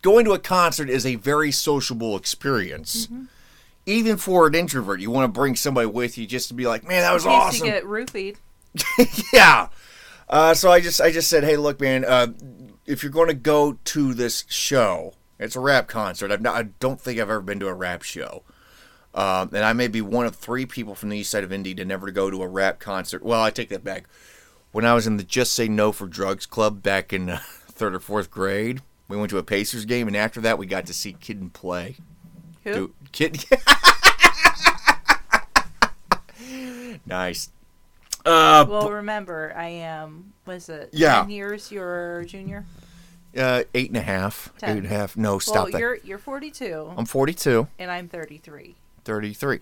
going 0.00 0.24
to 0.24 0.32
a 0.32 0.38
concert 0.38 0.88
is 0.88 1.04
a 1.04 1.16
very 1.16 1.52
sociable 1.52 2.16
experience. 2.16 3.06
Even 3.84 4.16
for 4.16 4.46
an 4.46 4.54
introvert, 4.54 4.98
you 4.98 5.10
want 5.10 5.24
to 5.24 5.40
bring 5.40 5.56
somebody 5.56 5.86
with 5.86 6.16
you 6.16 6.26
just 6.26 6.48
to 6.48 6.54
be 6.54 6.66
like, 6.66 6.88
man, 6.88 7.02
that 7.02 7.12
was 7.12 7.26
awesome. 7.26 7.66
you 7.66 7.72
get 7.72 7.84
roofied. 7.84 8.36
yeah. 9.32 9.68
Uh, 10.26 10.54
so 10.54 10.70
I 10.70 10.80
just 10.80 11.02
I 11.02 11.10
just 11.10 11.28
said, 11.28 11.44
hey, 11.44 11.58
look, 11.58 11.82
man, 11.82 12.02
uh, 12.06 12.28
if 12.86 13.02
you're 13.02 13.12
going 13.12 13.28
to 13.28 13.34
go 13.34 13.78
to 13.84 14.14
this 14.14 14.46
show, 14.48 15.12
it's 15.38 15.54
a 15.54 15.60
rap 15.60 15.86
concert. 15.86 16.30
I've 16.32 16.40
not, 16.40 16.54
I 16.54 16.62
don't 16.80 16.98
think 16.98 17.20
I've 17.20 17.28
ever 17.28 17.42
been 17.42 17.60
to 17.60 17.68
a 17.68 17.74
rap 17.74 18.02
show. 18.02 18.42
Um, 19.14 19.50
and 19.52 19.64
I 19.64 19.72
may 19.72 19.86
be 19.88 20.00
one 20.00 20.26
of 20.26 20.34
three 20.34 20.66
people 20.66 20.94
from 20.96 21.10
the 21.10 21.18
east 21.18 21.30
side 21.30 21.44
of 21.44 21.52
Indy 21.52 21.74
to 21.76 21.84
never 21.84 22.10
go 22.10 22.30
to 22.30 22.42
a 22.42 22.48
rap 22.48 22.80
concert. 22.80 23.22
Well, 23.22 23.40
I 23.40 23.50
take 23.50 23.68
that 23.68 23.84
back. 23.84 24.06
When 24.72 24.84
I 24.84 24.94
was 24.94 25.06
in 25.06 25.18
the 25.18 25.22
Just 25.22 25.52
Say 25.52 25.68
No 25.68 25.92
for 25.92 26.08
Drugs 26.08 26.46
Club 26.46 26.82
back 26.82 27.12
in 27.12 27.30
uh, 27.30 27.38
third 27.68 27.94
or 27.94 28.00
fourth 28.00 28.28
grade, 28.30 28.82
we 29.06 29.16
went 29.16 29.30
to 29.30 29.38
a 29.38 29.42
Pacers 29.44 29.84
game, 29.84 30.08
and 30.08 30.16
after 30.16 30.40
that, 30.40 30.58
we 30.58 30.66
got 30.66 30.86
to 30.86 30.94
see 30.94 31.12
Kid 31.12 31.40
and 31.40 31.52
Play. 31.52 31.96
Who? 32.64 32.72
Dude, 32.72 32.92
Kid. 33.12 33.44
nice. 37.06 37.50
Uh, 38.24 38.64
Well, 38.68 38.90
remember, 38.90 39.52
I 39.56 39.68
am. 39.68 40.32
Was 40.46 40.68
it 40.68 40.90
Yeah. 40.92 41.20
ten 41.20 41.30
years 41.30 41.70
your 41.70 42.24
junior? 42.24 42.64
uh, 43.36 43.64
eight 43.74 43.88
and 43.90 43.96
a 43.96 44.02
half. 44.02 44.52
Ten. 44.58 44.70
Eight 44.70 44.76
and 44.78 44.86
a 44.86 44.90
half. 44.90 45.16
No, 45.16 45.32
well, 45.32 45.40
stop 45.40 45.70
that. 45.72 45.78
you're 45.78 45.96
you're 45.96 46.18
42, 46.18 46.94
I'm 46.96 47.04
42, 47.06 47.66
and 47.78 47.90
I'm 47.90 48.08
33. 48.08 48.76
33. 49.04 49.60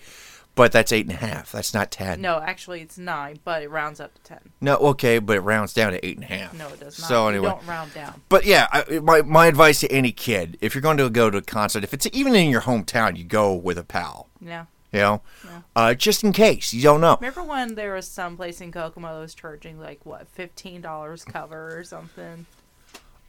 But 0.54 0.70
that's 0.70 0.92
eight 0.92 1.06
and 1.06 1.14
a 1.14 1.18
half. 1.18 1.50
That's 1.52 1.72
not 1.72 1.90
10. 1.90 2.20
No, 2.20 2.38
actually, 2.38 2.82
it's 2.82 2.98
nine, 2.98 3.38
but 3.42 3.62
it 3.62 3.70
rounds 3.70 4.00
up 4.00 4.12
to 4.16 4.20
ten. 4.22 4.50
No, 4.60 4.76
okay, 4.76 5.18
but 5.18 5.36
it 5.38 5.40
rounds 5.40 5.72
down 5.72 5.92
to 5.92 6.06
eight 6.06 6.16
and 6.18 6.24
a 6.24 6.28
half. 6.28 6.52
No, 6.52 6.68
it 6.68 6.78
does 6.78 6.98
not. 7.00 7.08
So 7.08 7.22
You 7.22 7.28
anyway, 7.36 7.48
don't 7.48 7.66
round 7.66 7.94
down. 7.94 8.20
but 8.28 8.44
yeah, 8.44 8.66
I, 8.70 8.98
my 8.98 9.22
my 9.22 9.46
advice 9.46 9.80
to 9.80 9.90
any 9.90 10.12
kid: 10.12 10.58
if 10.60 10.74
you're 10.74 10.82
going 10.82 10.98
to 10.98 11.08
go 11.08 11.30
to 11.30 11.38
a 11.38 11.42
concert, 11.42 11.84
if 11.84 11.94
it's 11.94 12.06
even 12.12 12.34
in 12.34 12.50
your 12.50 12.60
hometown, 12.60 13.16
you 13.16 13.24
go 13.24 13.54
with 13.54 13.78
a 13.78 13.82
pal. 13.82 14.28
Yeah. 14.42 14.66
You 14.92 15.00
know, 15.00 15.22
Yeah. 15.42 15.60
uh, 15.74 15.94
just 15.94 16.22
in 16.22 16.34
case 16.34 16.74
you 16.74 16.82
don't 16.82 17.00
know. 17.00 17.16
Remember 17.18 17.42
when 17.44 17.74
there 17.74 17.94
was 17.94 18.06
some 18.06 18.36
place 18.36 18.60
in 18.60 18.72
Kokomo 18.72 19.14
that 19.14 19.20
was 19.20 19.34
charging 19.34 19.80
like 19.80 20.04
what 20.04 20.28
fifteen 20.28 20.82
dollars 20.82 21.24
cover 21.24 21.78
or 21.78 21.82
something? 21.82 22.44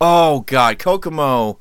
Oh 0.01 0.41
God, 0.41 0.77
Kokomo. 0.77 1.59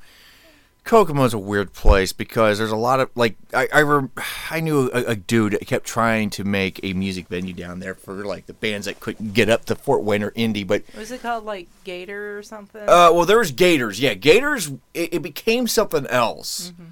Kokomo's 0.84 1.32
a 1.32 1.38
weird 1.38 1.73
place 1.73 2.12
because 2.12 2.58
there's 2.58 2.73
a 2.73 2.76
lot 2.76 2.99
of 2.99 3.08
like 3.14 3.37
I 3.55 3.69
I, 3.73 3.82
rem- 3.82 4.11
I 4.50 4.61
knew 4.61 4.90
a, 4.93 5.05
a 5.11 5.17
dude 5.17 5.52
that 5.52 5.67
kept 5.67 5.87
trying 5.87 6.29
to 6.31 6.44
make 6.44 6.81
a 6.82 6.93
music 6.93 7.29
venue 7.29 7.55
down 7.55 7.79
there 7.79 7.94
for 7.94 8.25
like 8.25 8.46
the 8.46 8.52
bands 8.52 8.87
that 8.87 8.99
couldn't 8.99 9.32
get 9.32 9.49
up 9.49 9.64
to 9.67 9.76
Fort 9.76 10.02
Wayne 10.02 10.25
or 10.25 10.32
Indy, 10.34 10.64
but 10.64 10.82
Was 10.96 11.12
it 11.12 11.23
called 11.23 11.44
like 11.44 11.68
Gator 11.85 12.37
or 12.38 12.42
something? 12.42 12.83
Uh, 12.83 13.11
well, 13.12 13.25
there 13.25 13.38
was 13.38 13.52
Gators. 13.52 14.00
Yeah, 14.00 14.14
Gators. 14.14 14.73
It, 14.92 15.14
it 15.14 15.23
became 15.23 15.68
something 15.68 16.06
else, 16.09 16.73
Mm-hmm. 16.73 16.85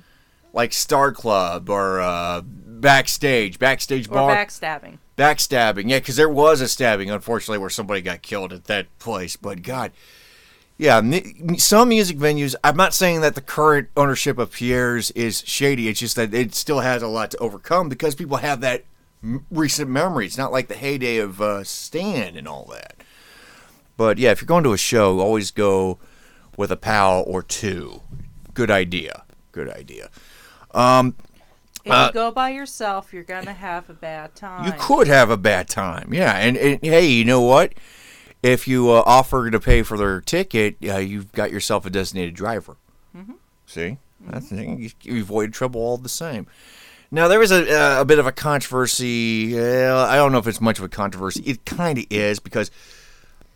like 0.53 0.73
Star 0.73 1.11
Club 1.11 1.69
or 1.69 2.01
uh, 2.01 2.43
backstage, 2.45 3.59
backstage 3.59 4.07
or 4.09 4.15
bar, 4.15 4.37
backstabbing? 4.37 4.99
backstabbing. 5.19 5.91
Yeah, 5.91 5.99
because 5.99 6.15
there 6.17 6.29
was 6.29 6.61
a 6.61 6.69
stabbing, 6.69 7.11
unfortunately, 7.11 7.59
where 7.59 7.71
somebody 7.71 8.01
got 8.03 8.23
killed 8.23 8.53
at 8.53 8.65
that 8.67 8.87
place. 9.01 9.35
But 9.37 9.63
God, 9.63 9.91
yeah, 10.81 11.03
some 11.59 11.91
music 11.91 12.17
venues. 12.17 12.55
I'm 12.65 12.77
not 12.77 12.95
saying 12.95 13.21
that 13.21 13.35
the 13.35 13.43
current 13.43 13.91
ownership 13.99 14.39
of 14.39 14.51
Pierre's 14.51 15.11
is 15.11 15.43
shady. 15.47 15.89
It's 15.89 16.01
just 16.01 16.17
that 16.17 16.33
it 16.33 16.55
still 16.55 16.81
has 16.81 17.03
a 17.03 17.07
lot 17.07 17.31
to 17.33 17.37
overcome 17.37 17.91
because 17.91 18.15
people 18.15 18.39
have 18.39 18.63
that 18.63 18.85
recent 19.51 19.91
memory. 19.91 20.25
It's 20.25 20.39
not 20.39 20.53
like 20.53 20.69
the 20.69 20.75
heyday 20.75 21.19
of 21.19 21.39
uh, 21.43 21.65
Stan 21.65 22.35
and 22.35 22.49
all 22.49 22.65
that. 22.73 22.97
But 23.99 24.17
yeah, 24.17 24.31
if 24.31 24.41
you're 24.41 24.47
going 24.47 24.65
to 24.65 24.73
a 24.73 24.79
show, 24.79 25.21
always 25.21 25.51
go 25.51 25.99
with 26.57 26.73
a 26.73 26.77
pal 26.77 27.25
or 27.27 27.43
two. 27.43 28.01
Good 28.55 28.71
idea. 28.71 29.25
Good 29.53 29.69
idea. 29.69 30.09
If 31.85 31.93
you 32.09 32.13
go 32.15 32.31
by 32.31 32.51
yourself, 32.51 33.13
you're 33.13 33.23
gonna 33.23 33.53
have 33.53 33.91
a 33.91 33.95
bad 33.95 34.35
time. 34.35 34.63
Uh, 34.63 34.67
You 34.67 34.73
could 34.79 35.09
have 35.09 35.29
a 35.29 35.37
bad 35.37 35.69
time. 35.69 36.15
Yeah, 36.15 36.33
and, 36.37 36.57
and 36.57 36.79
hey, 36.83 37.07
you 37.07 37.25
know 37.27 37.43
what? 37.43 37.75
If 38.43 38.67
you 38.67 38.91
uh, 38.91 39.03
offer 39.05 39.51
to 39.51 39.61
pay 39.61 39.83
for 39.83 39.99
their 39.99 40.21
ticket, 40.21 40.77
uh, 40.87 40.97
you've 40.97 41.33
got 41.33 41.51
yourself 41.51 41.85
a 41.85 41.91
designated 41.91 42.35
driver. 42.35 42.77
See, 43.67 43.99
that's 44.27 44.49
the 44.49 44.57
thing. 44.57 44.81
You, 44.81 44.91
you 45.03 45.23
avoid 45.23 45.53
trouble 45.53 45.81
all 45.81 45.97
the 45.97 46.09
same. 46.09 46.47
Now 47.13 47.29
there 47.29 47.39
was 47.39 47.53
a, 47.53 47.71
uh, 47.71 48.01
a 48.01 48.05
bit 48.05 48.19
of 48.19 48.27
a 48.27 48.33
controversy. 48.33 49.59
Uh, 49.59 50.07
I 50.07 50.17
don't 50.17 50.33
know 50.33 50.39
if 50.39 50.47
it's 50.47 50.61
much 50.61 50.79
of 50.79 50.85
a 50.85 50.89
controversy. 50.89 51.43
It 51.45 51.65
kind 51.65 51.99
of 51.99 52.05
is 52.11 52.41
because 52.41 52.71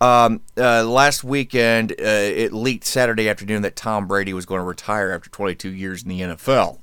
um, 0.01 0.41
uh, 0.57 0.83
last 0.83 1.23
weekend 1.23 1.91
uh, 1.93 1.95
it 2.03 2.53
leaked 2.53 2.85
Saturday 2.85 3.29
afternoon 3.29 3.61
that 3.61 3.75
Tom 3.75 4.07
Brady 4.07 4.33
was 4.33 4.45
going 4.45 4.59
to 4.59 4.65
retire 4.65 5.11
after 5.11 5.29
22 5.29 5.69
years 5.69 6.03
in 6.03 6.09
the 6.09 6.21
NFL. 6.21 6.79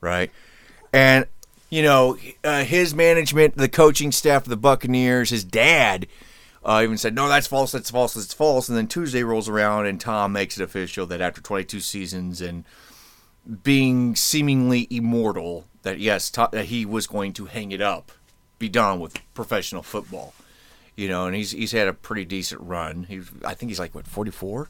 Right, 0.00 0.32
and 0.92 1.26
you 1.70 1.82
know 1.82 2.16
uh, 2.42 2.64
his 2.64 2.94
management, 2.94 3.56
the 3.56 3.68
coaching 3.68 4.10
staff 4.10 4.42
of 4.42 4.48
the 4.48 4.56
Buccaneers, 4.56 5.30
his 5.30 5.44
dad. 5.44 6.06
Uh, 6.64 6.80
even 6.84 6.96
said, 6.96 7.14
no, 7.14 7.28
that's 7.28 7.48
false, 7.48 7.72
that's 7.72 7.90
false, 7.90 8.14
that's 8.14 8.32
false. 8.32 8.68
And 8.68 8.78
then 8.78 8.86
Tuesday 8.86 9.24
rolls 9.24 9.48
around 9.48 9.86
and 9.86 10.00
Tom 10.00 10.32
makes 10.32 10.58
it 10.58 10.62
official 10.62 11.06
that 11.06 11.20
after 11.20 11.40
22 11.40 11.80
seasons 11.80 12.40
and 12.40 12.64
being 13.64 14.14
seemingly 14.14 14.86
immortal, 14.90 15.66
that 15.82 15.98
yes, 15.98 16.30
to- 16.30 16.48
that 16.52 16.66
he 16.66 16.86
was 16.86 17.06
going 17.08 17.32
to 17.32 17.46
hang 17.46 17.72
it 17.72 17.80
up, 17.80 18.12
be 18.58 18.68
done 18.68 19.00
with 19.00 19.18
professional 19.34 19.82
football. 19.82 20.34
You 20.94 21.08
know, 21.08 21.26
and 21.26 21.34
he's 21.34 21.52
he's 21.52 21.72
had 21.72 21.88
a 21.88 21.94
pretty 21.94 22.24
decent 22.26 22.60
run. 22.60 23.04
He's 23.04 23.30
I 23.44 23.54
think 23.54 23.70
he's 23.70 23.80
like 23.80 23.94
what 23.94 24.06
44. 24.06 24.68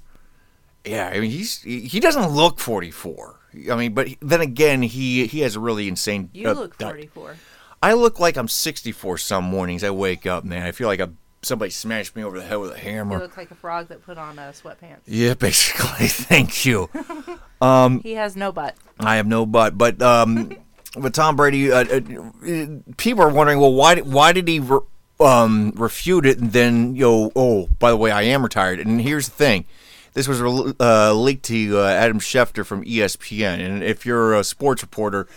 Yeah, 0.85 1.11
I 1.13 1.19
mean 1.21 1.31
he's 1.33 1.61
he 1.63 1.81
he 1.81 1.99
doesn't 2.01 2.29
look 2.31 2.61
44. 2.61 3.41
I 3.71 3.77
mean, 3.77 3.93
but 3.93 4.09
then 4.21 4.41
again, 4.41 4.83
he 4.83 5.27
he 5.27 5.41
has 5.41 5.57
a 5.57 5.61
really 5.61 5.89
insane. 5.89 6.31
You 6.33 6.49
uh, 6.49 6.53
look 6.55 6.75
44. 6.77 7.37
I 7.83 7.95
look 7.95 8.21
like 8.21 8.37
I'm 8.37 8.47
64 8.47 9.19
some 9.19 9.45
mornings. 9.45 9.83
I 9.83 9.91
wake 9.91 10.25
up, 10.25 10.45
man. 10.45 10.63
I 10.63 10.71
feel 10.71 10.87
like 10.87 11.01
a 11.01 11.11
somebody 11.43 11.71
smashed 11.71 12.15
me 12.15 12.23
over 12.25 12.39
the 12.39 12.45
head 12.45 12.57
with 12.57 12.73
a 12.73 12.79
hammer. 12.79 13.17
You 13.17 13.23
look 13.23 13.37
like 13.37 13.51
a 13.51 13.57
frog 13.57 13.89
that 13.89 14.05
put 14.05 14.17
on 14.17 14.39
a 14.39 14.53
sweatpants. 14.53 15.01
Yeah, 15.07 15.35
basically. 15.39 16.09
Thank 16.09 16.65
you. 16.65 16.89
He 18.03 18.15
has 18.15 18.35
no 18.35 18.51
butt. 18.51 18.75
I 18.99 19.17
have 19.17 19.27
no 19.29 19.47
butt, 19.47 19.79
but 19.79 20.03
um, 20.03 20.51
but 20.99 21.15
Tom 21.15 21.37
Brady, 21.37 21.71
uh, 21.71 21.85
uh, 21.85 22.67
people 22.97 23.23
are 23.23 23.29
wondering, 23.29 23.61
well, 23.61 23.73
why 23.73 23.95
did 23.95 24.13
why 24.13 24.33
did 24.33 24.49
he 24.49 24.59
re- 24.59 24.81
um 25.21 25.73
refute 25.77 26.27
it 26.27 26.39
and 26.39 26.53
then 26.53 26.97
you 26.97 27.03
know, 27.03 27.33
oh, 27.37 27.69
by 27.79 27.91
the 27.91 27.97
way, 27.97 28.11
I 28.11 28.23
am 28.23 28.43
retired. 28.43 28.81
And 28.81 29.01
here's 29.01 29.29
the 29.29 29.35
thing, 29.37 29.65
this 30.15 30.27
was 30.27 30.41
uh, 30.81 31.15
leaked 31.15 31.45
to 31.45 31.79
uh, 31.79 31.85
Adam 31.85 32.19
Schefter 32.19 32.67
from 32.67 32.85
ESPN, 32.85 33.61
and 33.61 33.85
if 33.85 34.05
you're 34.05 34.35
a 34.35 34.43
sports 34.43 34.83
reporter, 34.83 35.29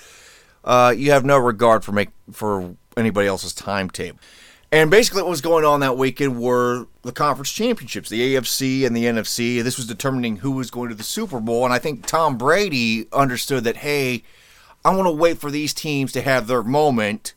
uh, 0.64 0.96
you 0.98 1.12
have 1.12 1.24
no 1.24 1.38
regard 1.38 1.84
for 1.84 1.92
make 1.92 2.10
for 2.32 2.76
anybody 2.98 3.28
else's 3.28 3.54
timetable. 3.54 4.18
And 4.75 4.91
basically, 4.91 5.22
what 5.22 5.29
was 5.29 5.39
going 5.39 5.63
on 5.63 5.79
that 5.79 5.96
weekend 5.96 6.38
were 6.38 6.88
the 7.01 7.13
conference 7.13 7.50
championships, 7.50 8.10
the 8.10 8.36
AFC 8.36 8.86
and 8.86 8.94
the 8.94 9.05
NFC. 9.05 9.63
This 9.63 9.77
was 9.77 9.88
determining 9.88 10.36
who 10.36 10.51
was 10.51 10.70
going 10.70 10.89
to 10.89 10.96
the 10.96 11.01
Super 11.01 11.39
Bowl. 11.39 11.63
And 11.63 11.74
I 11.74 11.79
think 11.79 12.05
Tom 12.05 12.38
Brady 12.38 13.08
understood 13.13 13.63
that, 13.63 13.77
hey, 13.77 14.24
I 14.84 14.94
want 14.94 15.08
to 15.08 15.13
wait 15.13 15.38
for 15.38 15.50
these 15.50 15.74
teams 15.74 16.12
to 16.12 16.22
have 16.22 16.48
their 16.48 16.62
moment. 16.62 17.36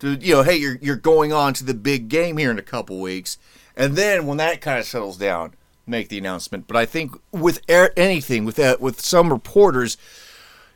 To 0.00 0.14
you 0.14 0.34
know, 0.34 0.42
hey, 0.42 0.56
you're 0.56 0.80
you're 0.82 0.96
going 0.96 1.32
on 1.32 1.54
to 1.54 1.64
the 1.64 1.74
big 1.74 2.08
game 2.08 2.38
here 2.38 2.50
in 2.50 2.58
a 2.58 2.62
couple 2.62 3.00
weeks, 3.00 3.38
and 3.76 3.94
then 3.94 4.26
when 4.26 4.38
that 4.38 4.60
kind 4.60 4.80
of 4.80 4.84
settles 4.84 5.16
down, 5.16 5.54
make 5.86 6.08
the 6.08 6.18
announcement. 6.18 6.66
But 6.66 6.76
I 6.76 6.86
think 6.86 7.12
with 7.30 7.60
anything, 7.68 8.44
with 8.44 8.56
that, 8.56 8.80
with 8.80 9.00
some 9.00 9.32
reporters, 9.32 9.96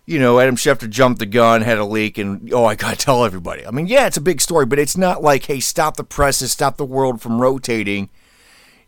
you 0.08 0.18
know, 0.18 0.40
Adam 0.40 0.56
Schefter 0.56 0.88
jumped 0.88 1.18
the 1.18 1.26
gun, 1.26 1.60
had 1.60 1.76
a 1.78 1.84
leak, 1.84 2.16
and 2.16 2.50
oh, 2.54 2.64
I 2.64 2.74
gotta 2.76 2.96
tell 2.96 3.24
everybody. 3.26 3.66
I 3.66 3.70
mean, 3.70 3.86
yeah, 3.86 4.06
it's 4.06 4.16
a 4.16 4.20
big 4.22 4.40
story, 4.40 4.64
but 4.64 4.78
it's 4.78 4.96
not 4.96 5.22
like, 5.22 5.44
hey, 5.44 5.60
stop 5.60 5.96
the 5.96 6.04
presses, 6.04 6.50
stop 6.50 6.78
the 6.78 6.84
world 6.86 7.20
from 7.20 7.40
rotating. 7.42 8.08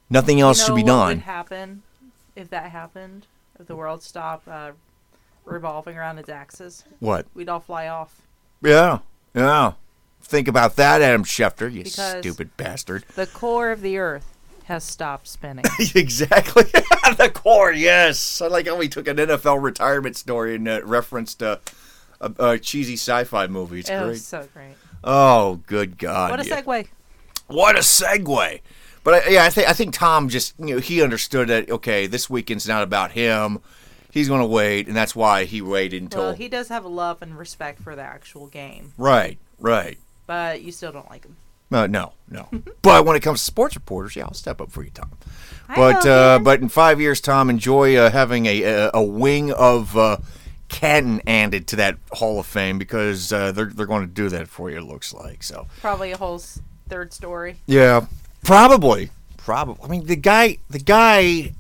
Nothing 0.09 0.41
else 0.41 0.59
you 0.59 0.63
know 0.63 0.67
should 0.67 0.77
be 0.77 0.91
what 0.91 0.97
done. 0.99 1.09
would 1.09 1.25
happen 1.25 1.83
if 2.35 2.49
that 2.51 2.71
happened? 2.71 3.27
If 3.59 3.67
the 3.67 3.77
world 3.77 4.03
stopped 4.03 4.49
uh, 4.49 4.73
revolving 5.45 5.99
around 5.99 6.19
its 6.19 6.31
axis, 6.31 6.85
What? 7.01 7.27
we'd 7.35 7.49
all 7.51 7.61
fly 7.61 7.87
off. 7.89 8.23
Yeah, 8.63 9.01
yeah. 9.35 9.75
Think 10.23 10.49
about 10.49 10.77
that, 10.77 11.03
Adam 11.03 11.25
Schefter, 11.25 11.71
you 11.71 11.85
Because- 11.85 12.21
stupid 12.21 12.57
bastard. 12.57 13.05
The 13.15 13.27
core 13.27 13.71
of 13.71 13.83
the 13.83 13.99
Earth 13.99 14.37
has 14.71 14.85
stopped 14.85 15.27
spinning. 15.27 15.65
exactly. 15.95 16.63
the 17.19 17.31
core, 17.33 17.73
yes. 17.73 18.41
I 18.41 18.47
like 18.47 18.67
how 18.67 18.77
we 18.77 18.89
took 18.89 19.09
an 19.09 19.17
NFL 19.17 19.63
retirement 19.63 20.17
story 20.17 20.55
and 20.55 20.67
uh, 20.69 20.81
referenced 20.85 21.43
a, 21.43 21.61
a, 22.21 22.33
a 22.39 22.59
cheesy 22.59 22.95
sci-fi 22.95 23.49
movie. 23.49 23.81
It's 23.81 23.91
it 23.91 24.03
great. 24.03 24.19
so 24.19 24.49
great. 24.55 24.75
Oh, 25.03 25.61
good 25.67 25.99
God! 25.99 26.31
What 26.31 26.41
a 26.41 26.49
yeah. 26.49 26.63
segue. 26.63 26.89
What 27.49 27.77
a 27.77 27.81
segue! 27.81 28.61
But 29.03 29.15
I, 29.15 29.31
yeah, 29.31 29.45
I 29.45 29.51
think 29.51 29.69
I 29.69 29.73
think 29.73 29.95
Tom 29.95 30.29
just 30.29 30.55
you 30.59 30.75
know 30.75 30.79
he 30.79 31.03
understood 31.03 31.49
that 31.49 31.71
okay, 31.71 32.07
this 32.07 32.31
weekend's 32.31 32.69
not 32.69 32.83
about 32.83 33.13
him. 33.13 33.61
He's 34.13 34.29
going 34.29 34.41
to 34.41 34.47
wait, 34.47 34.89
and 34.89 34.97
that's 34.97 35.15
why 35.17 35.45
he 35.45 35.63
waited 35.63 36.03
until 36.03 36.23
Well, 36.23 36.33
he 36.33 36.49
does 36.49 36.69
have 36.69 36.85
a 36.85 36.89
love 36.89 37.23
and 37.23 37.39
respect 37.39 37.81
for 37.81 37.95
the 37.95 38.03
actual 38.03 38.49
game, 38.49 38.93
right, 38.99 39.39
right. 39.59 39.99
but 40.27 40.63
you 40.63 40.73
still 40.73 40.91
don't 40.91 41.09
like 41.09 41.25
him. 41.25 41.37
Uh, 41.73 41.87
no, 41.87 42.13
no. 42.29 42.49
but 42.83 43.05
when 43.05 43.17
it 43.17 43.21
comes 43.21 43.41
to 43.41 43.45
sports 43.45 43.75
reporters, 43.75 44.17
yeah, 44.17 44.25
I'll 44.25 44.35
step 44.35 44.61
up 44.61 44.71
for 44.71 44.83
you, 44.83 44.91
Tom. 44.91 45.11
I 45.69 45.77
But 45.77 46.05
know, 46.05 46.13
uh, 46.13 46.39
but 46.41 46.61
in 46.61 46.69
five 46.69 47.01
years, 47.01 47.21
Tom, 47.21 47.49
enjoy 47.49 47.97
uh, 47.97 48.11
having 48.11 48.47
a, 48.47 48.63
a 48.63 48.91
a 48.95 49.03
wing 49.03 49.53
of 49.53 49.97
uh, 49.97 50.17
Canton 50.69 51.21
added 51.27 51.67
to 51.69 51.77
that 51.77 51.99
Hall 52.13 52.41
of 52.41 52.47
Fame 52.47 52.79
because 52.79 53.33
uh, 53.33 53.53
they're 53.53 53.67
they're 53.67 53.87
going 53.87 54.07
to 54.07 54.13
do 54.13 54.29
that 54.31 54.49
for 54.49 54.71
you. 54.71 54.79
It 54.79 54.83
looks 54.83 55.13
like 55.15 55.43
so. 55.43 55.67
Probably 55.81 56.13
a 56.13 56.17
whole 56.17 56.41
third 56.89 57.13
story. 57.13 57.59
Yeah, 57.67 58.07
probably, 58.43 59.11
probably. 59.37 59.85
I 59.85 59.89
mean, 59.89 60.07
the 60.07 60.17
guy, 60.17 60.59
the 60.69 60.79
guy, 60.81 61.53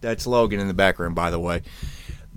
that's 0.00 0.26
Logan 0.26 0.60
in 0.60 0.68
the 0.68 0.74
background, 0.74 1.14
by 1.14 1.30
the 1.30 1.40
way. 1.40 1.62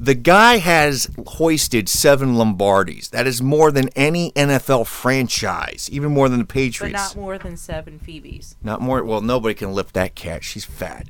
The 0.01 0.15
guy 0.15 0.57
has 0.57 1.07
hoisted 1.27 1.87
seven 1.87 2.33
Lombardis. 2.33 3.11
That 3.11 3.27
is 3.27 3.39
more 3.39 3.71
than 3.71 3.89
any 3.89 4.31
NFL 4.31 4.87
franchise, 4.87 5.87
even 5.91 6.11
more 6.11 6.27
than 6.27 6.39
the 6.39 6.45
Patriots. 6.45 6.93
But 6.93 6.97
not 6.97 7.15
more 7.15 7.37
than 7.37 7.55
seven 7.55 7.99
Phoebes. 7.99 8.55
Not 8.63 8.81
more. 8.81 9.03
Well, 9.03 9.21
nobody 9.21 9.53
can 9.53 9.73
lift 9.73 9.93
that 9.93 10.15
cat. 10.15 10.43
She's 10.43 10.65
fat. 10.65 11.05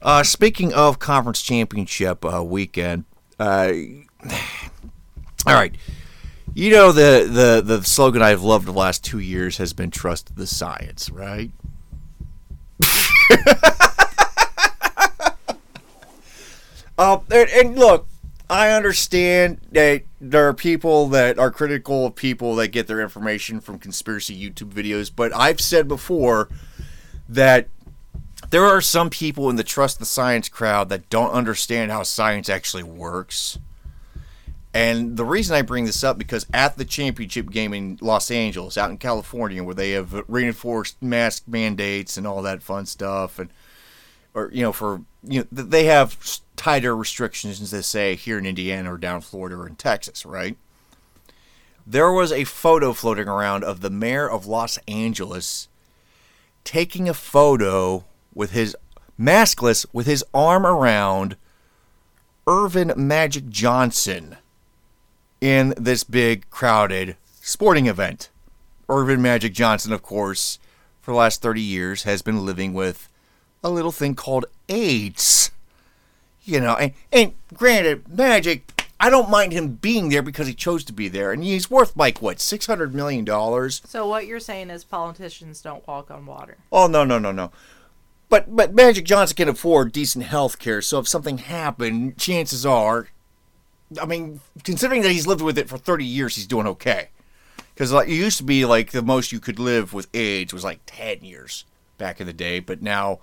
Uh, 0.00 0.22
speaking 0.22 0.72
of 0.72 1.00
conference 1.00 1.42
championship 1.42 2.24
uh, 2.24 2.44
weekend, 2.44 3.04
uh, 3.40 3.72
all 5.44 5.54
right. 5.54 5.74
You 6.54 6.70
know 6.70 6.92
the, 6.92 7.28
the 7.28 7.62
the 7.78 7.82
slogan 7.82 8.22
I've 8.22 8.42
loved 8.42 8.66
the 8.66 8.72
last 8.72 9.02
two 9.02 9.18
years 9.18 9.56
has 9.56 9.72
been 9.72 9.90
"Trust 9.90 10.36
the 10.36 10.46
science," 10.46 11.10
right? 11.10 11.50
uh, 16.96 17.18
and, 17.28 17.50
and 17.50 17.76
look, 17.76 18.06
I 18.48 18.70
understand 18.70 19.60
that 19.72 20.02
there 20.20 20.48
are 20.48 20.54
people 20.54 21.08
that 21.08 21.38
are 21.38 21.50
critical 21.50 22.06
of 22.06 22.14
people 22.14 22.54
that 22.56 22.68
get 22.68 22.86
their 22.86 23.00
information 23.00 23.60
from 23.60 23.78
conspiracy 23.78 24.38
YouTube 24.38 24.72
videos, 24.72 25.10
but 25.14 25.34
I've 25.34 25.60
said 25.60 25.88
before 25.88 26.48
that 27.28 27.68
there 28.50 28.64
are 28.64 28.80
some 28.80 29.10
people 29.10 29.50
in 29.50 29.56
the 29.56 29.64
trust 29.64 29.98
the 29.98 30.06
science 30.06 30.48
crowd 30.48 30.88
that 30.90 31.10
don't 31.10 31.32
understand 31.32 31.90
how 31.90 32.04
science 32.04 32.48
actually 32.48 32.84
works. 32.84 33.58
And 34.72 35.16
the 35.16 35.24
reason 35.24 35.56
I 35.56 35.62
bring 35.62 35.86
this 35.86 36.04
up 36.04 36.18
because 36.18 36.46
at 36.52 36.76
the 36.76 36.84
championship 36.84 37.50
game 37.50 37.72
in 37.72 37.98
Los 38.00 38.30
Angeles, 38.30 38.76
out 38.76 38.90
in 38.90 38.98
California, 38.98 39.64
where 39.64 39.74
they 39.74 39.92
have 39.92 40.22
reinforced 40.28 41.02
mask 41.02 41.44
mandates 41.48 42.16
and 42.16 42.26
all 42.26 42.42
that 42.42 42.62
fun 42.62 42.86
stuff, 42.86 43.38
and 43.38 43.50
or 44.34 44.50
you 44.52 44.62
know 44.62 44.72
for 44.72 45.00
you 45.26 45.40
know 45.40 45.46
they 45.50 45.84
have 45.84 46.40
tighter 46.56 46.96
restrictions 46.96 47.70
they 47.70 47.82
say 47.82 48.14
here 48.14 48.38
in 48.38 48.46
Indiana 48.46 48.94
or 48.94 48.98
down 48.98 49.20
Florida 49.20 49.56
or 49.56 49.66
in 49.66 49.76
Texas, 49.76 50.24
right? 50.24 50.56
There 51.86 52.10
was 52.10 52.32
a 52.32 52.44
photo 52.44 52.92
floating 52.92 53.28
around 53.28 53.62
of 53.62 53.80
the 53.80 53.90
mayor 53.90 54.28
of 54.28 54.46
Los 54.46 54.78
Angeles 54.88 55.68
taking 56.64 57.08
a 57.08 57.14
photo 57.14 58.04
with 58.34 58.50
his 58.50 58.76
maskless 59.18 59.86
with 59.92 60.06
his 60.06 60.24
arm 60.34 60.66
around 60.66 61.36
Earvin 62.46 62.92
Magic 62.96 63.48
Johnson 63.48 64.36
in 65.40 65.74
this 65.76 66.04
big 66.04 66.48
crowded 66.50 67.16
sporting 67.40 67.86
event. 67.86 68.30
Earvin 68.88 69.20
Magic 69.20 69.52
Johnson, 69.52 69.92
of 69.92 70.02
course, 70.02 70.58
for 71.00 71.12
the 71.12 71.16
last 71.16 71.42
30 71.42 71.60
years 71.60 72.02
has 72.04 72.22
been 72.22 72.44
living 72.44 72.72
with 72.72 73.08
a 73.66 73.70
little 73.70 73.92
thing 73.92 74.14
called 74.14 74.46
AIDS. 74.68 75.50
You 76.44 76.60
know, 76.60 76.76
and, 76.76 76.92
and 77.12 77.34
granted, 77.54 78.08
Magic, 78.08 78.88
I 79.00 79.10
don't 79.10 79.28
mind 79.28 79.52
him 79.52 79.74
being 79.74 80.08
there 80.08 80.22
because 80.22 80.46
he 80.46 80.54
chose 80.54 80.84
to 80.84 80.92
be 80.92 81.08
there. 81.08 81.32
And 81.32 81.42
he's 81.42 81.68
worth 81.68 81.96
like, 81.96 82.22
what, 82.22 82.38
$600 82.38 82.92
million? 82.92 83.26
So 83.70 84.06
what 84.06 84.26
you're 84.26 84.40
saying 84.40 84.70
is 84.70 84.84
politicians 84.84 85.60
don't 85.60 85.86
walk 85.88 86.10
on 86.10 86.24
water. 86.24 86.56
Oh 86.70 86.86
no 86.86 87.04
no 87.04 87.18
no 87.18 87.32
no. 87.32 87.50
But 88.28 88.54
but 88.54 88.74
Magic 88.74 89.04
Johnson 89.04 89.36
can 89.36 89.48
afford 89.48 89.92
decent 89.92 90.24
health 90.24 90.58
care, 90.58 90.82
so 90.82 90.98
if 90.98 91.08
something 91.08 91.38
happened, 91.38 92.16
chances 92.16 92.64
are 92.64 93.08
I 94.00 94.04
mean, 94.04 94.40
considering 94.64 95.02
that 95.02 95.12
he's 95.12 95.28
lived 95.28 95.42
with 95.42 95.58
it 95.58 95.68
for 95.68 95.78
30 95.78 96.04
years, 96.04 96.34
he's 96.34 96.46
doing 96.46 96.66
okay. 96.66 97.10
Cuz 97.76 97.92
like 97.92 98.08
it 98.08 98.14
used 98.14 98.38
to 98.38 98.44
be 98.44 98.64
like 98.64 98.92
the 98.92 99.02
most 99.02 99.30
you 99.30 99.40
could 99.40 99.58
live 99.58 99.92
with 99.92 100.08
AIDS 100.14 100.52
was 100.52 100.64
like 100.64 100.80
10 100.86 101.22
years 101.22 101.64
back 101.98 102.20
in 102.20 102.26
the 102.26 102.32
day, 102.32 102.60
but 102.60 102.82
now 102.82 103.18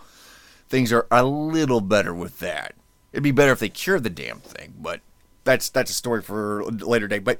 things 0.74 0.92
are 0.92 1.06
a 1.12 1.24
little 1.24 1.82
better 1.82 2.16
with 2.16 2.40
that. 2.40 2.74
It'd 3.12 3.22
be 3.24 3.30
better 3.30 3.52
if 3.52 3.60
they 3.60 3.70
cured 3.70 4.04
the 4.04 4.10
damn 4.10 4.40
thing, 4.40 4.74
but 4.82 5.02
that's 5.44 5.70
that's 5.70 5.92
a 5.92 5.94
story 5.94 6.24
for 6.24 6.62
a 6.62 6.66
later 6.70 7.08
day. 7.08 7.20
But 7.20 7.40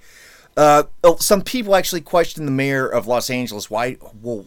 uh, 0.56 0.84
oh, 1.04 1.16
some 1.16 1.42
people 1.42 1.76
actually 1.76 2.02
questioned 2.02 2.48
the 2.48 2.52
mayor 2.52 2.88
of 2.88 3.08
Los 3.08 3.32
Angeles. 3.32 3.72
Why? 3.72 3.98
Well, 4.22 4.46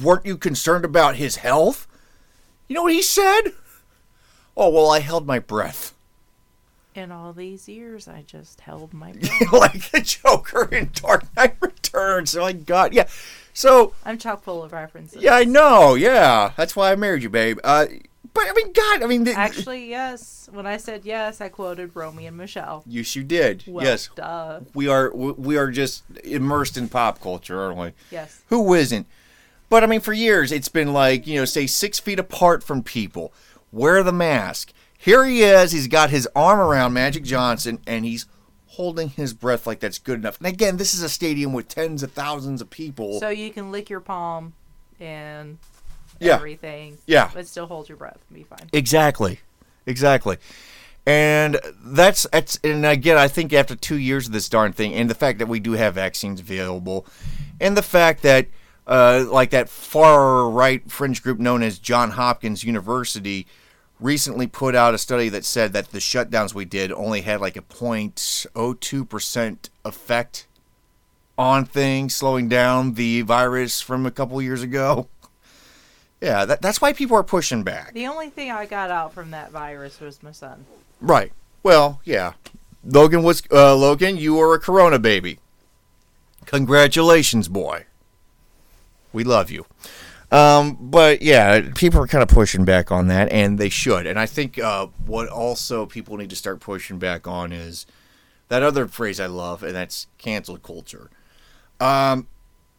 weren't 0.00 0.24
you 0.24 0.36
concerned 0.36 0.84
about 0.84 1.16
his 1.16 1.36
health? 1.36 1.88
You 2.68 2.76
know 2.76 2.84
what 2.84 2.92
he 2.92 3.02
said? 3.02 3.42
Oh 4.56 4.68
well, 4.70 4.88
I 4.88 5.00
held 5.00 5.26
my 5.26 5.40
breath, 5.40 5.94
In 6.94 7.10
all 7.10 7.32
these 7.32 7.68
years, 7.68 8.06
I 8.06 8.22
just 8.24 8.60
held 8.60 8.94
my 8.94 9.12
breath. 9.20 9.52
like 9.52 9.90
the 9.90 10.00
Joker 10.00 10.72
in 10.72 10.90
Dark 10.94 11.24
Knight 11.36 11.56
Returns. 11.60 12.36
Oh 12.36 12.42
my 12.42 12.52
God, 12.52 12.94
yeah. 12.94 13.08
So 13.52 13.94
I'm 14.04 14.16
chock 14.18 14.44
full 14.44 14.62
of 14.62 14.72
references. 14.72 15.20
yeah, 15.20 15.34
I 15.34 15.42
know. 15.42 15.94
Yeah, 15.96 16.52
that's 16.56 16.76
why 16.76 16.92
I 16.92 16.94
married 16.94 17.24
you, 17.24 17.30
babe. 17.30 17.58
Uh, 17.64 17.86
but 18.34 18.46
I 18.48 18.52
mean, 18.52 18.72
God, 18.72 19.02
I 19.02 19.06
mean, 19.06 19.24
th- 19.24 19.36
Actually, 19.36 19.88
yes. 19.88 20.48
When 20.52 20.66
I 20.66 20.76
said 20.76 21.04
yes, 21.04 21.40
I 21.40 21.48
quoted 21.48 21.90
Romy 21.94 22.26
and 22.26 22.36
Michelle. 22.36 22.82
yes, 22.86 23.14
you 23.16 23.22
did. 23.24 23.64
Well, 23.66 23.84
yes, 23.84 24.08
duh. 24.14 24.60
we 24.74 24.88
are. 24.88 25.10
we- 25.14 25.56
are 25.56 25.70
just 25.70 26.04
immersed 26.24 26.76
in 26.76 26.88
pop 26.88 27.20
culture, 27.20 27.60
aren't 27.60 27.78
we? 27.78 27.92
Yes. 28.10 28.42
Who 28.48 28.74
isn't? 28.74 29.06
But 29.68 29.84
I 29.84 29.86
mean, 29.86 30.00
for 30.00 30.12
years, 30.12 30.50
it's 30.52 30.68
been 30.68 30.92
like, 30.92 31.26
you 31.26 31.38
know, 31.38 31.44
stay 31.44 31.66
six 31.66 31.98
feet 31.98 32.18
apart 32.18 32.62
from 32.62 32.82
people, 32.82 33.32
wear 33.72 34.02
the 34.02 34.12
mask. 34.12 34.72
Here 34.96 35.24
he 35.24 35.42
is. 35.42 35.72
He's 35.72 35.86
got 35.88 36.10
his 36.10 36.26
arm 36.34 36.58
around 36.58 36.92
Magic 36.92 37.22
Johnson, 37.24 37.78
and 37.86 38.04
he's 38.04 38.26
holding 38.66 39.08
his 39.10 39.34
breath 39.34 39.66
like 39.66 39.80
that's 39.80 39.98
good 39.98 40.20
enough. 40.20 40.38
And 40.38 40.46
again, 40.46 40.76
this 40.76 40.94
is 40.94 41.02
a 41.02 41.08
stadium 41.08 41.52
with 41.52 41.68
tens 41.68 42.02
of 42.02 42.12
thousands 42.12 42.60
of 42.62 42.70
people. 42.70 43.20
So 43.20 43.28
you 43.28 43.50
can 43.50 43.70
lick 43.70 43.90
your 43.90 44.00
palm 44.00 44.54
and 45.00 45.58
Yeah. 46.20 46.34
everything. 46.34 46.98
Yeah. 47.06 47.30
But 47.32 47.46
still 47.46 47.66
hold 47.66 47.88
your 47.88 47.96
breath 47.96 48.18
and 48.28 48.38
be 48.38 48.44
fine. 48.44 48.68
Exactly, 48.72 49.40
exactly. 49.86 50.38
And 51.06 51.58
that's 51.82 52.26
that's 52.30 52.58
and 52.62 52.84
again, 52.84 53.16
I 53.16 53.28
think 53.28 53.52
after 53.52 53.74
two 53.74 53.96
years 53.96 54.26
of 54.26 54.32
this 54.32 54.48
darn 54.48 54.72
thing, 54.72 54.92
and 54.92 55.08
the 55.08 55.14
fact 55.14 55.38
that 55.38 55.46
we 55.46 55.58
do 55.58 55.72
have 55.72 55.94
vaccines 55.94 56.40
available, 56.40 57.06
and 57.60 57.76
the 57.76 57.82
fact 57.82 58.22
that 58.22 58.46
uh, 58.86 59.24
like 59.30 59.50
that 59.50 59.68
far 59.68 60.50
right 60.50 60.90
fringe 60.90 61.22
group 61.22 61.38
known 61.38 61.62
as 61.62 61.78
John 61.78 62.10
Hopkins 62.10 62.62
University 62.62 63.46
recently 64.00 64.46
put 64.46 64.74
out 64.74 64.94
a 64.94 64.98
study 64.98 65.28
that 65.30 65.44
said 65.44 65.72
that 65.72 65.92
the 65.92 65.98
shutdowns 65.98 66.54
we 66.54 66.64
did 66.64 66.92
only 66.92 67.22
had 67.22 67.40
like 67.40 67.56
a 67.56 67.62
0.02 67.62 69.08
percent 69.08 69.70
effect 69.84 70.46
on 71.38 71.64
things, 71.64 72.14
slowing 72.14 72.48
down 72.48 72.94
the 72.94 73.22
virus 73.22 73.80
from 73.80 74.04
a 74.04 74.10
couple 74.10 74.42
years 74.42 74.62
ago. 74.62 75.08
Yeah, 76.20 76.44
that, 76.44 76.62
that's 76.62 76.80
why 76.80 76.92
people 76.92 77.16
are 77.16 77.22
pushing 77.22 77.62
back. 77.62 77.94
The 77.94 78.06
only 78.06 78.30
thing 78.30 78.50
I 78.50 78.66
got 78.66 78.90
out 78.90 79.12
from 79.12 79.30
that 79.30 79.50
virus 79.50 80.00
was 80.00 80.22
my 80.22 80.32
son. 80.32 80.64
Right. 81.00 81.32
Well, 81.62 82.00
yeah. 82.04 82.32
Logan 82.84 83.22
was 83.22 83.42
uh, 83.52 83.76
Logan. 83.76 84.16
You 84.16 84.34
were 84.34 84.54
a 84.54 84.58
Corona 84.58 84.98
baby. 84.98 85.38
Congratulations, 86.46 87.48
boy. 87.48 87.84
We 89.12 89.22
love 89.24 89.50
you. 89.50 89.66
Um, 90.30 90.76
but 90.80 91.22
yeah, 91.22 91.70
people 91.74 92.00
are 92.00 92.06
kind 92.06 92.22
of 92.22 92.28
pushing 92.28 92.64
back 92.64 92.92
on 92.92 93.08
that, 93.08 93.30
and 93.32 93.58
they 93.58 93.68
should. 93.68 94.06
And 94.06 94.18
I 94.18 94.26
think 94.26 94.58
uh, 94.58 94.88
what 95.06 95.28
also 95.28 95.86
people 95.86 96.16
need 96.16 96.30
to 96.30 96.36
start 96.36 96.60
pushing 96.60 96.98
back 96.98 97.26
on 97.26 97.52
is 97.52 97.86
that 98.48 98.62
other 98.62 98.86
phrase 98.88 99.20
I 99.20 99.26
love, 99.26 99.62
and 99.62 99.74
that's 99.74 100.06
cancel 100.18 100.58
culture. 100.58 101.10
Um, 101.80 102.26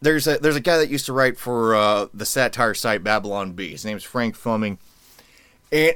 there's 0.00 0.26
a 0.26 0.38
there's 0.38 0.56
a 0.56 0.60
guy 0.60 0.78
that 0.78 0.88
used 0.88 1.06
to 1.06 1.12
write 1.12 1.38
for 1.38 1.74
uh, 1.74 2.06
the 2.12 2.26
satire 2.26 2.74
site 2.74 3.04
Babylon 3.04 3.52
Bee. 3.52 3.70
His 3.70 3.84
name's 3.84 4.04
Frank 4.04 4.34
Fleming, 4.34 4.78
and 5.70 5.94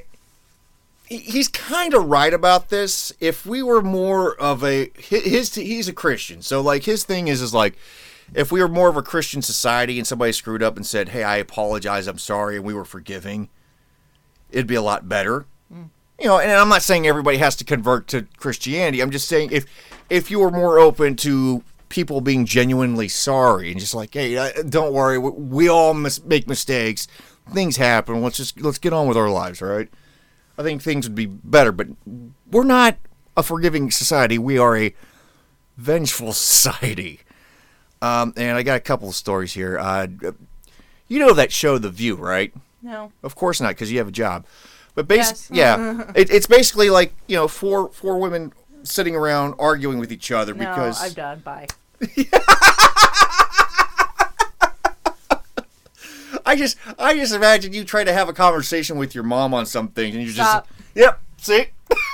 he's 1.07 1.47
kind 1.47 1.93
of 1.93 2.05
right 2.05 2.33
about 2.33 2.69
this. 2.69 3.13
If 3.19 3.45
we 3.45 3.63
were 3.63 3.81
more 3.81 4.35
of 4.35 4.63
a 4.63 4.91
his 4.97 5.55
he's 5.55 5.87
a 5.87 5.93
Christian, 5.93 6.41
so 6.41 6.61
like 6.61 6.83
his 6.83 7.03
thing 7.03 7.27
is 7.27 7.41
is 7.41 7.53
like 7.53 7.77
if 8.33 8.51
we 8.51 8.61
were 8.61 8.67
more 8.67 8.89
of 8.89 8.97
a 8.97 9.03
Christian 9.03 9.41
society 9.41 9.97
and 9.97 10.07
somebody 10.07 10.31
screwed 10.31 10.63
up 10.63 10.75
and 10.75 10.85
said, 10.85 11.09
"Hey, 11.09 11.23
I 11.23 11.37
apologize, 11.37 12.07
I'm 12.07 12.17
sorry," 12.17 12.55
and 12.55 12.65
we 12.65 12.73
were 12.73 12.85
forgiving, 12.85 13.49
it'd 14.51 14.67
be 14.67 14.75
a 14.75 14.81
lot 14.81 15.09
better. 15.09 15.45
You 16.17 16.27
know, 16.27 16.39
and 16.39 16.51
I'm 16.51 16.69
not 16.69 16.81
saying 16.81 17.05
everybody 17.05 17.37
has 17.39 17.57
to 17.57 17.65
convert 17.65 18.07
to 18.07 18.25
Christianity. 18.37 19.01
I'm 19.01 19.11
just 19.11 19.27
saying 19.27 19.49
if 19.51 19.65
if 20.09 20.31
you 20.31 20.39
were 20.39 20.51
more 20.51 20.79
open 20.79 21.15
to 21.17 21.63
people 21.95 22.19
being 22.19 22.45
genuinely 22.45 23.07
sorry 23.07 23.71
and 23.71 23.79
just 23.79 23.95
like, 23.95 24.13
hey, 24.13 24.51
don't 24.67 24.91
worry, 24.91 25.17
we, 25.17 25.69
all 25.69 25.93
mis- 25.93 26.21
make 26.25 26.45
mistakes, 26.45 27.07
things 27.53 27.77
happen. 27.77 28.21
Let's 28.21 28.35
just 28.35 28.59
let's 28.59 28.77
get 28.77 28.91
on 28.91 29.07
with 29.07 29.15
our 29.17 29.29
lives, 29.29 29.61
right? 29.61 29.87
I 30.57 30.63
think 30.63 30.81
things 30.81 31.07
would 31.07 31.15
be 31.15 31.25
better, 31.25 31.71
but 31.71 31.87
we're 32.51 32.65
not 32.65 32.97
a 33.37 33.43
forgiving 33.43 33.91
society. 33.91 34.37
We 34.37 34.57
are 34.57 34.75
a 34.77 34.93
vengeful 35.77 36.33
society. 36.33 37.21
Um, 38.01 38.33
and 38.35 38.57
I 38.57 38.63
got 38.63 38.75
a 38.77 38.81
couple 38.81 39.07
of 39.09 39.15
stories 39.15 39.53
here. 39.53 39.79
Uh, 39.79 40.07
you 41.07 41.19
know 41.19 41.33
that 41.33 41.51
show, 41.53 41.77
The 41.77 41.89
View, 41.89 42.15
right? 42.15 42.53
No. 42.81 43.11
Of 43.23 43.35
course 43.35 43.61
not, 43.61 43.69
because 43.69 43.89
you 43.91 43.97
have 43.99 44.09
a 44.09 44.11
job. 44.11 44.45
But 44.95 45.07
bas- 45.07 45.49
Yes. 45.49 45.49
yeah, 45.51 46.11
it, 46.15 46.29
it's 46.29 46.45
basically 46.47 46.89
like 46.89 47.13
you 47.27 47.35
know 47.37 47.47
four 47.47 47.89
four 47.89 48.17
women 48.19 48.51
sitting 48.83 49.15
around 49.15 49.55
arguing 49.59 49.97
with 49.99 50.11
each 50.11 50.31
other 50.31 50.53
No, 50.53 50.59
because 50.59 51.01
I'm 51.03 51.13
done. 51.13 51.39
Bye. 51.39 51.67
I 56.47 56.55
just 56.55 56.77
I 56.99 57.15
just 57.15 57.33
imagine 57.33 57.73
you 57.73 57.83
try 57.83 58.03
to 58.03 58.13
have 58.13 58.29
a 58.29 58.33
conversation 58.33 58.97
with 58.97 59.15
your 59.15 59.23
mom 59.23 59.53
on 59.53 59.65
something 59.65 60.13
and 60.13 60.21
you 60.21 60.31
just 60.31 60.49
Stop. 60.49 60.67
yep 60.93 61.19
see 61.37 61.67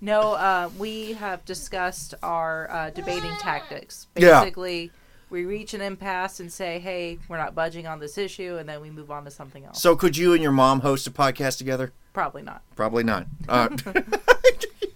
No, 0.00 0.34
uh, 0.34 0.70
we 0.78 1.14
have 1.14 1.44
discussed 1.44 2.14
our 2.22 2.70
uh, 2.70 2.90
debating 2.90 3.32
tactics. 3.40 4.06
Yeah. 4.14 4.40
Basically, 4.40 4.92
we 5.30 5.44
reach 5.44 5.74
an 5.74 5.80
impasse 5.80 6.38
and 6.38 6.52
say, 6.52 6.78
"Hey, 6.78 7.18
we're 7.28 7.38
not 7.38 7.56
budging 7.56 7.88
on 7.88 7.98
this 7.98 8.16
issue," 8.16 8.56
and 8.56 8.68
then 8.68 8.80
we 8.80 8.88
move 8.90 9.10
on 9.10 9.24
to 9.24 9.32
something 9.32 9.64
else. 9.64 9.82
so 9.82 9.96
could 9.96 10.16
you 10.16 10.32
and 10.32 10.40
your 10.40 10.52
mom 10.52 10.80
host 10.80 11.08
a 11.08 11.10
podcast 11.10 11.58
together? 11.58 11.92
Probably 12.12 12.42
not. 12.42 12.62
Probably 12.76 13.02
not. 13.02 13.26
Uh, 13.48 13.68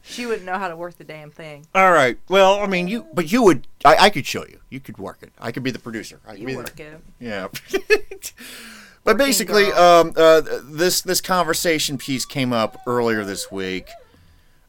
She 0.02 0.26
wouldn't 0.26 0.44
know 0.46 0.58
how 0.58 0.68
to 0.68 0.76
work 0.76 0.96
the 0.98 1.04
damn 1.04 1.30
thing. 1.30 1.66
all 1.74 1.92
right. 1.92 2.18
Well, 2.28 2.60
I 2.60 2.66
mean, 2.66 2.88
you 2.88 3.06
but 3.12 3.30
you 3.30 3.42
would 3.42 3.66
I, 3.84 3.96
I 3.96 4.10
could 4.10 4.26
show 4.26 4.44
you. 4.46 4.60
You 4.70 4.80
could 4.80 4.98
work 4.98 5.18
it. 5.22 5.30
I 5.38 5.52
could 5.52 5.62
be 5.62 5.70
the 5.70 5.78
producer. 5.78 6.20
I 6.26 6.32
could 6.36 6.48
You 6.48 6.56
work 6.56 6.74
the, 6.76 6.82
it. 6.84 7.00
Yeah. 7.18 7.48
but 7.70 8.32
Working 9.04 9.18
basically, 9.18 9.64
um, 9.72 10.12
uh, 10.16 10.42
this 10.64 11.00
this 11.02 11.20
conversation 11.20 11.98
piece 11.98 12.24
came 12.24 12.52
up 12.52 12.80
earlier 12.86 13.24
this 13.24 13.50
week. 13.50 13.88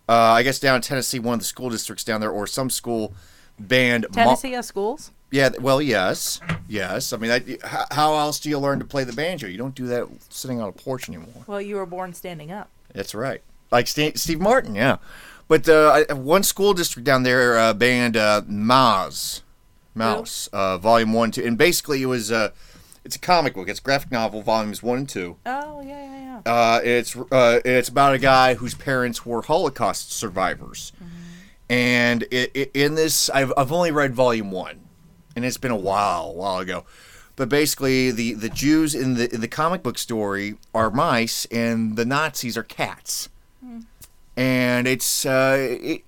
Uh, 0.10 0.13
I 0.13 0.44
guess 0.44 0.60
down 0.60 0.76
in 0.78 0.82
Tennessee, 0.82 1.20
one 1.20 1.36
of 1.36 1.39
the 1.39 1.46
school 1.46 1.70
districts 1.70 2.04
down 2.04 2.20
there, 2.22 2.32
or 2.32 2.46
some 2.48 2.70
school 2.70 3.13
banned. 3.60 4.08
mo- 4.10 4.24
Tennessee 4.24 4.52
has 4.54 4.65
schools. 4.67 5.12
yeah. 5.32 5.50
Well, 5.60 5.82
yes, 5.82 6.41
yes. 6.67 7.13
I 7.13 7.17
mean, 7.17 7.30
that, 7.30 7.88
how 7.91 8.15
else 8.17 8.39
do 8.39 8.50
you 8.50 8.60
learn 8.60 8.80
to 8.80 8.86
play 8.86 9.04
the 9.06 9.13
banjo? 9.13 9.48
You 9.48 9.58
don't 9.58 9.76
do 9.76 9.86
that 9.88 10.08
sitting 10.30 10.60
on 10.60 10.67
a 10.67 10.74
porch 10.74 11.08
anymore. 11.08 11.44
Well, 11.48 11.62
you 11.62 11.76
were 11.76 11.86
born 11.86 12.13
standing 12.13 12.52
up. 12.52 12.70
That's 12.94 13.15
right. 13.15 13.41
Like 13.71 13.88
Steve, 13.88 14.17
Steve 14.17 14.39
Martin, 14.39 14.75
yeah. 14.75 14.97
But 15.47 15.67
uh, 15.67 16.03
I- 16.10 16.13
one 16.13 16.43
school 16.43 16.73
district 16.73 17.05
down 17.05 17.23
there 17.23 17.57
uh, 17.57 17.73
banned 17.73 18.17
uh, 18.17 18.41
Maus, 18.47 19.41
Maus, 19.95 20.47
uh, 20.53 20.77
Volume 20.77 21.13
One, 21.13 21.31
Two, 21.31 21.43
and 21.43 21.57
basically 21.57 22.01
it 22.01 22.05
was 22.07 22.31
uh, 22.31 22.51
it's 23.03 23.15
a 23.15 23.19
comic 23.19 23.53
book. 23.53 23.67
It's 23.69 23.79
a 23.79 23.84
graphic 23.84 24.12
novel, 24.12 24.41
volumes 24.41 24.81
one 24.84 24.99
and 24.99 25.10
two. 25.10 25.38
Oh 25.45 25.81
yeah, 25.81 26.03
yeah, 26.05 26.41
yeah. 26.45 26.51
Uh, 26.51 26.79
it's 26.84 27.15
uh, 27.15 27.60
it's 27.65 27.89
about 27.89 28.13
a 28.13 28.17
guy 28.19 28.53
whose 28.55 28.73
parents 28.75 29.25
were 29.25 29.41
Holocaust 29.41 30.12
survivors, 30.12 30.91
and 31.69 32.23
it, 32.31 32.51
it, 32.53 32.71
in 32.73 32.95
this, 32.95 33.29
I've 33.29 33.53
I've 33.57 33.71
only 33.71 33.91
read 33.91 34.13
volume 34.13 34.51
one, 34.51 34.81
and 35.36 35.43
it's 35.45 35.57
been 35.57 35.71
a 35.71 35.75
while, 35.75 36.29
a 36.29 36.34
while 36.34 36.60
ago. 36.60 36.86
But 37.36 37.49
basically, 37.49 38.12
the, 38.12 38.34
the 38.34 38.49
Jews 38.49 38.93
in 38.93 39.15
the 39.15 39.34
in 39.34 39.41
the 39.41 39.47
comic 39.47 39.81
book 39.84 39.97
story 39.97 40.55
are 40.73 40.89
mice, 40.91 41.45
and 41.45 41.95
the 41.95 42.05
Nazis 42.05 42.57
are 42.57 42.63
cats. 42.63 43.29
And 44.36 44.88
it's 44.88 45.26
uh, 45.26 45.78
it, 45.82 46.04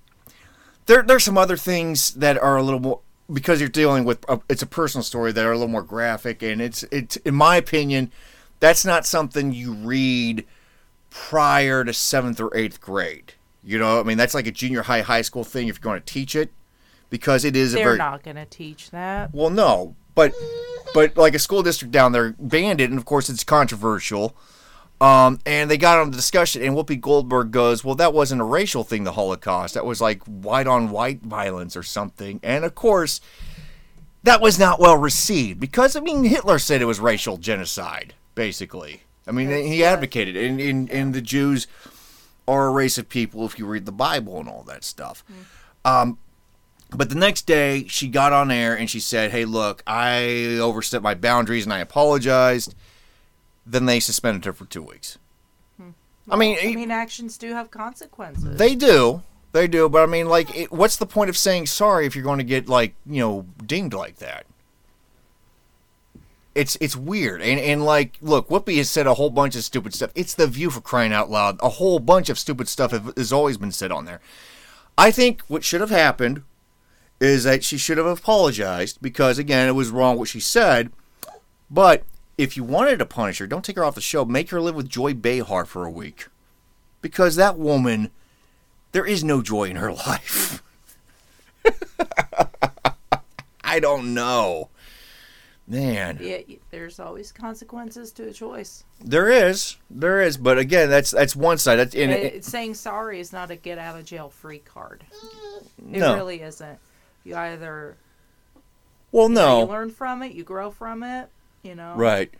there. 0.86 1.04
There's 1.04 1.24
some 1.24 1.38
other 1.38 1.58
things 1.58 2.12
that 2.12 2.38
are 2.38 2.58
a 2.58 2.64
little 2.64 2.80
more 2.80 3.00
because 3.32 3.60
you're 3.60 3.70
dealing 3.70 4.06
with 4.06 4.28
a, 4.30 4.40
it's 4.50 4.62
a 4.62 4.68
personal 4.68 5.04
story 5.04 5.32
that 5.32 5.46
are 5.46 5.52
a 5.52 5.58
little 5.58 5.72
more 5.72 5.84
graphic, 5.84 6.42
and 6.42 6.62
it's 6.62 6.84
it's 6.84 7.16
in 7.18 7.36
my 7.36 7.58
opinion, 7.58 8.12
that's 8.60 8.86
not 8.86 9.06
something 9.06 9.54
you 9.54 9.74
read 9.74 10.46
prior 11.10 11.84
to 11.84 11.94
seventh 11.94 12.40
or 12.40 12.56
eighth 12.56 12.82
grade. 12.82 13.34
You 13.64 13.78
know, 13.80 14.00
I 14.00 14.04
mean, 14.04 14.18
that's 14.18 14.34
like 14.34 14.48
a 14.48 14.52
junior 14.52 14.84
high, 14.84 15.02
high 15.02 15.22
school 15.22 15.44
thing 15.44 15.68
if 15.68 15.78
you're 15.78 15.84
going 15.84 16.02
to 16.02 16.06
teach 16.06 16.36
it, 16.36 16.52
because 17.10 17.46
it 17.46 17.56
is 17.56 17.74
a 17.74 17.78
They're 17.78 17.86
very 17.86 17.98
not 17.98 18.24
going 18.24 18.36
to 18.36 18.46
teach 18.46 18.92
that. 18.92 19.34
well, 19.34 19.50
no, 19.50 19.96
but 20.16 20.34
but 20.94 21.16
like 21.18 21.34
a 21.34 21.40
school 21.40 21.64
district 21.64 21.92
down 21.92 22.12
there 22.12 22.36
banned 22.40 22.82
it, 22.82 22.90
and 22.90 23.00
of 23.00 23.06
course 23.06 23.30
it's 23.30 23.44
controversial. 23.44 24.36
Um, 25.04 25.40
and 25.46 25.70
they 25.70 25.78
got 25.78 26.00
on 26.00 26.12
the 26.12 26.16
discussion, 26.16 26.62
and 26.62 26.76
Whoopi 26.78 27.00
Goldberg 27.00 27.52
goes, 27.52 27.84
"Well, 27.84 27.96
that 27.96 28.14
wasn't 28.14 28.40
a 28.40 28.46
racial 28.46 28.86
thing, 28.86 29.04
the 29.04 29.12
Holocaust. 29.12 29.74
That 29.74 29.86
was 29.86 30.00
like 30.00 30.24
white 30.24 30.66
on 30.66 30.92
white 30.92 31.22
violence 31.22 31.76
or 31.76 31.84
something." 31.84 32.40
And 32.42 32.64
of 32.64 32.74
course, 32.74 33.20
that 34.24 34.40
was 34.40 34.58
not 34.58 34.80
well 34.80 34.96
received 34.96 35.60
because 35.60 35.98
I 35.98 36.00
mean 36.00 36.24
Hitler 36.24 36.58
said 36.58 36.82
it 36.82 36.86
was 36.86 37.02
racial 37.02 37.36
genocide, 37.36 38.14
basically. 38.34 39.02
I 39.28 39.32
mean 39.32 39.50
he 39.50 39.84
advocated, 39.84 40.38
it. 40.38 40.50
and, 40.50 40.62
and 40.62 40.90
and 40.90 41.14
the 41.14 41.22
Jews 41.22 41.68
are 42.48 42.68
a 42.68 42.72
race 42.72 42.98
of 42.98 43.10
people 43.10 43.46
if 43.46 43.60
you 43.60 43.66
read 43.66 43.86
the 43.86 43.92
Bible 43.92 44.40
and 44.40 44.48
all 44.48 44.64
that 44.64 44.86
stuff. 44.86 45.22
Um, 45.84 46.18
but 46.96 47.10
the 47.10 47.16
next 47.16 47.42
day, 47.42 47.88
she 47.90 48.08
got 48.08 48.32
on 48.32 48.52
air 48.52 48.74
and 48.74 48.90
she 48.90 49.02
said, 49.02 49.32
"Hey, 49.32 49.44
look, 49.44 49.84
I 49.86 50.60
overstepped 50.62 51.04
my 51.04 51.14
boundaries 51.14 51.66
and 51.66 51.74
I 51.74 51.80
apologized." 51.80 52.74
Then 53.66 53.86
they 53.86 54.00
suspended 54.00 54.46
her 54.46 54.54
for 54.54 54.66
two 54.66 54.82
weeks. 54.82 55.18
Hmm. 55.78 55.92
I 56.30 56.36
mean, 56.36 56.58
I 56.62 56.76
mean, 56.76 56.92
actions 56.92 57.38
do 57.38 57.54
have 57.54 57.72
consequences. 57.72 58.58
they 58.58 58.76
do, 58.76 59.24
they 59.52 59.68
do. 59.68 59.88
But 59.90 60.04
I 60.04 60.06
mean, 60.06 60.28
like, 60.28 60.56
it, 60.56 60.72
what's 60.72 60.98
the 60.98 61.06
point 61.06 61.30
of 61.30 61.38
saying 61.38 61.68
sorry 61.68 62.06
if 62.06 62.16
you're 62.16 62.24
going 62.24 62.40
to 62.40 62.44
get 62.44 62.68
like 62.68 62.96
you 63.06 63.20
know 63.22 63.46
dinged 63.66 63.94
like 63.94 64.18
that? 64.18 64.46
It's 66.56 66.78
it's 66.80 66.96
weird 66.96 67.42
and 67.42 67.60
and 67.60 67.84
like 67.84 68.18
look, 68.22 68.50
Whoopi 68.50 68.78
has 68.78 68.90
said 68.90 69.08
a 69.08 69.16
whole 69.16 69.32
bunch 69.32 69.56
of 69.56 69.64
stupid 69.64 69.94
stuff. 69.94 70.12
It's 70.14 70.36
the 70.36 70.46
View 70.46 70.70
for 70.70 70.82
crying 70.82 71.14
out 71.14 71.32
loud. 71.32 71.60
A 71.64 71.70
whole 71.70 72.00
bunch 72.00 72.30
of 72.30 72.38
stupid 72.38 72.68
stuff 72.68 72.92
have, 72.92 73.12
has 73.18 73.34
always 73.34 73.58
been 73.58 73.72
said 73.72 73.92
on 73.92 74.06
there. 74.06 74.20
I 74.98 75.10
think 75.10 75.42
what 75.48 75.64
should 75.64 75.82
have 75.82 75.90
happened 75.90 76.44
is 77.20 77.46
that 77.46 77.64
she 77.64 77.78
should 77.78 77.98
have 77.98 78.06
apologized 78.06 79.02
because 79.02 79.40
again, 79.40 79.68
it 79.68 79.72
was 79.72 79.90
wrong 79.90 80.18
what 80.18 80.28
she 80.28 80.40
said. 80.40 80.92
But 81.72 82.04
if 82.38 82.58
you 82.58 82.64
wanted 82.64 82.98
to 83.00 83.06
punish 83.06 83.38
her, 83.40 83.48
don't 83.48 83.64
take 83.64 83.76
her 83.76 83.84
off 83.86 83.96
the 83.96 84.02
show. 84.02 84.26
Make 84.26 84.50
her 84.50 84.62
live 84.62 84.76
with 84.76 84.90
Joy 84.90 85.14
Behar 85.14 85.66
for 85.66 85.86
a 85.86 85.92
week, 85.92 86.28
because 87.02 87.36
that 87.36 87.58
woman, 87.58 88.10
there 88.92 89.06
is 89.06 89.24
no 89.24 89.42
joy 89.42 89.66
in 89.70 89.76
her 89.78 89.92
life. 90.08 90.62
I 93.64 93.80
don't 93.80 94.14
know. 94.14 94.70
Man, 95.66 96.20
Yeah, 96.22 96.40
there's 96.72 97.00
always 97.00 97.32
consequences 97.32 98.12
to 98.14 98.28
a 98.28 98.34
choice. 98.34 98.84
there 99.00 99.30
is, 99.30 99.78
there 99.90 100.22
is, 100.22 100.36
but 100.36 100.58
again, 100.58 100.90
that's 100.90 101.12
that's 101.12 101.38
one 101.38 101.58
side. 101.58 101.78
That's 101.78 101.96
in 101.96 102.10
uh, 102.10 102.14
It- 102.14 102.34
it's 102.36 102.50
saying 102.50 102.74
sorry 102.74 103.22
is 103.22 103.32
not 103.32 103.50
a 103.50 103.56
get 103.56 103.78
out 103.78 103.98
of 103.98 104.04
jail 104.04 104.30
free 104.30 104.60
card. 104.60 105.06
It 105.78 106.00
No. 106.00 106.16
really 106.16 106.42
isn't. 106.42 106.80
You 107.24 107.38
either 107.38 107.96
well, 109.14 109.30
no, 109.30 109.62
you 109.62 109.68
learn 109.68 109.90
from 109.92 110.22
it, 110.22 110.34
you 110.34 110.44
grow 110.44 110.70
from 110.70 111.02
it. 111.02 111.30
You 111.64 111.76
know, 111.76 111.96
Right. 111.96 112.34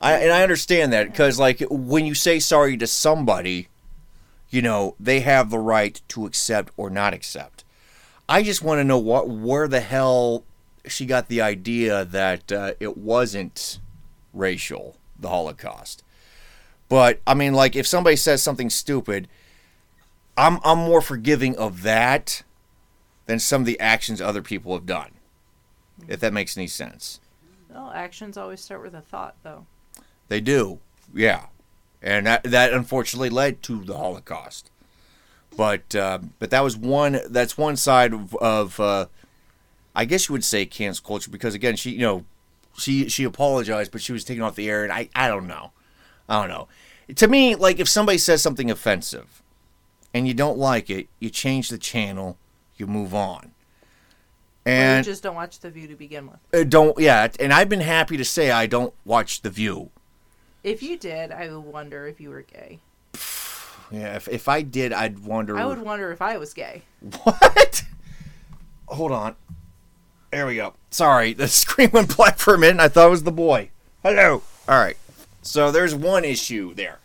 I 0.00 0.14
and 0.14 0.32
I 0.32 0.42
understand 0.42 0.92
that 0.92 1.06
because 1.06 1.38
like 1.38 1.62
when 1.70 2.04
you 2.04 2.14
say 2.14 2.40
sorry 2.40 2.76
to 2.76 2.86
somebody, 2.88 3.68
you 4.50 4.60
know, 4.60 4.96
they 4.98 5.20
have 5.20 5.50
the 5.50 5.60
right 5.60 6.00
to 6.08 6.26
accept 6.26 6.72
or 6.76 6.90
not 6.90 7.14
accept. 7.14 7.64
I 8.28 8.42
just 8.42 8.62
want 8.62 8.80
to 8.80 8.84
know 8.84 8.98
what 8.98 9.28
where 9.28 9.68
the 9.68 9.80
hell 9.80 10.42
she 10.86 11.06
got 11.06 11.28
the 11.28 11.40
idea 11.40 12.04
that 12.04 12.50
uh, 12.50 12.72
it 12.80 12.98
wasn't 12.98 13.78
racial, 14.34 14.96
the 15.18 15.28
Holocaust. 15.28 16.02
But 16.88 17.20
I 17.24 17.34
mean 17.34 17.54
like 17.54 17.76
if 17.76 17.86
somebody 17.86 18.16
says 18.16 18.42
something 18.42 18.70
stupid, 18.70 19.28
I'm 20.36 20.58
I'm 20.64 20.78
more 20.78 21.00
forgiving 21.00 21.56
of 21.56 21.82
that 21.82 22.42
than 23.26 23.38
some 23.38 23.62
of 23.62 23.66
the 23.66 23.78
actions 23.78 24.20
other 24.20 24.42
people 24.42 24.74
have 24.74 24.86
done. 24.86 25.12
If 26.08 26.18
that 26.20 26.32
makes 26.32 26.56
any 26.56 26.66
sense. 26.66 27.20
Well, 27.72 27.90
actions 27.94 28.36
always 28.36 28.60
start 28.60 28.82
with 28.82 28.94
a 28.94 29.00
thought, 29.00 29.36
though. 29.42 29.66
They 30.28 30.40
do, 30.40 30.78
yeah, 31.14 31.46
and 32.02 32.26
that 32.26 32.44
that 32.44 32.72
unfortunately 32.72 33.30
led 33.30 33.62
to 33.64 33.84
the 33.84 33.96
Holocaust. 33.96 34.70
But 35.56 35.94
uh, 35.94 36.20
but 36.38 36.50
that 36.50 36.64
was 36.64 36.76
one. 36.76 37.20
That's 37.28 37.58
one 37.58 37.76
side 37.76 38.12
of, 38.12 38.34
of 38.36 38.80
uh, 38.80 39.06
I 39.94 40.04
guess 40.04 40.28
you 40.28 40.32
would 40.32 40.44
say 40.44 40.66
cancel 40.66 41.06
culture 41.06 41.30
because 41.30 41.54
again, 41.54 41.76
she 41.76 41.90
you 41.92 42.00
know, 42.00 42.24
she 42.76 43.08
she 43.08 43.24
apologized, 43.24 43.92
but 43.92 44.00
she 44.00 44.12
was 44.12 44.24
taken 44.24 44.42
off 44.42 44.54
the 44.54 44.68
air, 44.68 44.84
and 44.84 44.92
I 44.92 45.08
I 45.14 45.28
don't 45.28 45.46
know, 45.46 45.72
I 46.28 46.40
don't 46.40 46.48
know. 46.50 46.68
To 47.14 47.28
me, 47.28 47.54
like 47.54 47.78
if 47.78 47.88
somebody 47.88 48.18
says 48.18 48.42
something 48.42 48.70
offensive, 48.70 49.42
and 50.14 50.26
you 50.26 50.34
don't 50.34 50.58
like 50.58 50.88
it, 50.90 51.08
you 51.18 51.30
change 51.30 51.68
the 51.68 51.78
channel, 51.78 52.38
you 52.76 52.86
move 52.86 53.14
on. 53.14 53.51
Or 54.64 54.70
And 54.72 55.04
you 55.06 55.12
just 55.12 55.22
don't 55.22 55.34
watch 55.34 55.58
The 55.60 55.70
View 55.70 55.88
to 55.88 55.96
begin 55.96 56.28
with. 56.30 56.38
uh, 56.54 56.64
don't 56.64 56.98
yeah, 56.98 57.28
and 57.40 57.52
I've 57.52 57.68
been 57.68 57.80
happy 57.80 58.16
to 58.16 58.24
say 58.24 58.50
I 58.50 58.66
don't 58.66 58.94
watch 59.04 59.42
The 59.42 59.50
View. 59.50 59.90
If 60.62 60.82
you 60.82 60.96
did, 60.96 61.32
I 61.32 61.48
would 61.48 61.64
wonder 61.64 62.06
if 62.06 62.20
you 62.20 62.30
were 62.30 62.42
gay. 62.42 62.78
Yeah, 63.90 64.16
if, 64.16 64.26
if 64.28 64.48
I 64.48 64.62
did, 64.62 64.90
I'd 64.94 65.18
wonder. 65.18 65.58
I 65.58 65.66
would 65.66 65.82
wonder 65.82 66.10
if 66.12 66.22
I 66.22 66.38
was 66.38 66.54
gay. 66.54 66.80
What? 67.24 67.84
Hold 68.86 69.12
on. 69.12 69.36
There 70.30 70.46
we 70.46 70.56
go. 70.56 70.72
Sorry, 70.90 71.34
the 71.34 71.46
screen 71.62 71.90
went 71.92 72.16
black 72.16 72.38
for 72.38 72.54
a 72.54 72.58
minute. 72.58 72.70
And 72.72 72.80
I 72.82 72.88
thought 72.88 73.08
it 73.08 73.10
was 73.10 73.24
the 73.24 73.30
boy. 73.32 73.68
Hello. 74.02 74.42
All 74.66 74.78
right. 74.78 74.96
So 75.42 75.70
there's 75.70 75.94
one 75.94 76.24
issue 76.24 76.72
there. 76.72 77.00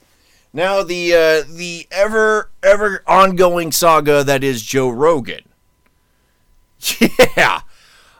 Now 0.54 0.82
the 0.82 1.13
uh, 1.13 1.43
the 1.54 1.88
ever 1.91 2.52
ever 2.63 3.04
ongoing 3.06 3.74
saga 3.74 4.24
that 4.24 4.41
is 4.43 4.62
Joe 4.63 4.89
Rogan. 4.89 5.41
Yeah. 7.38 7.62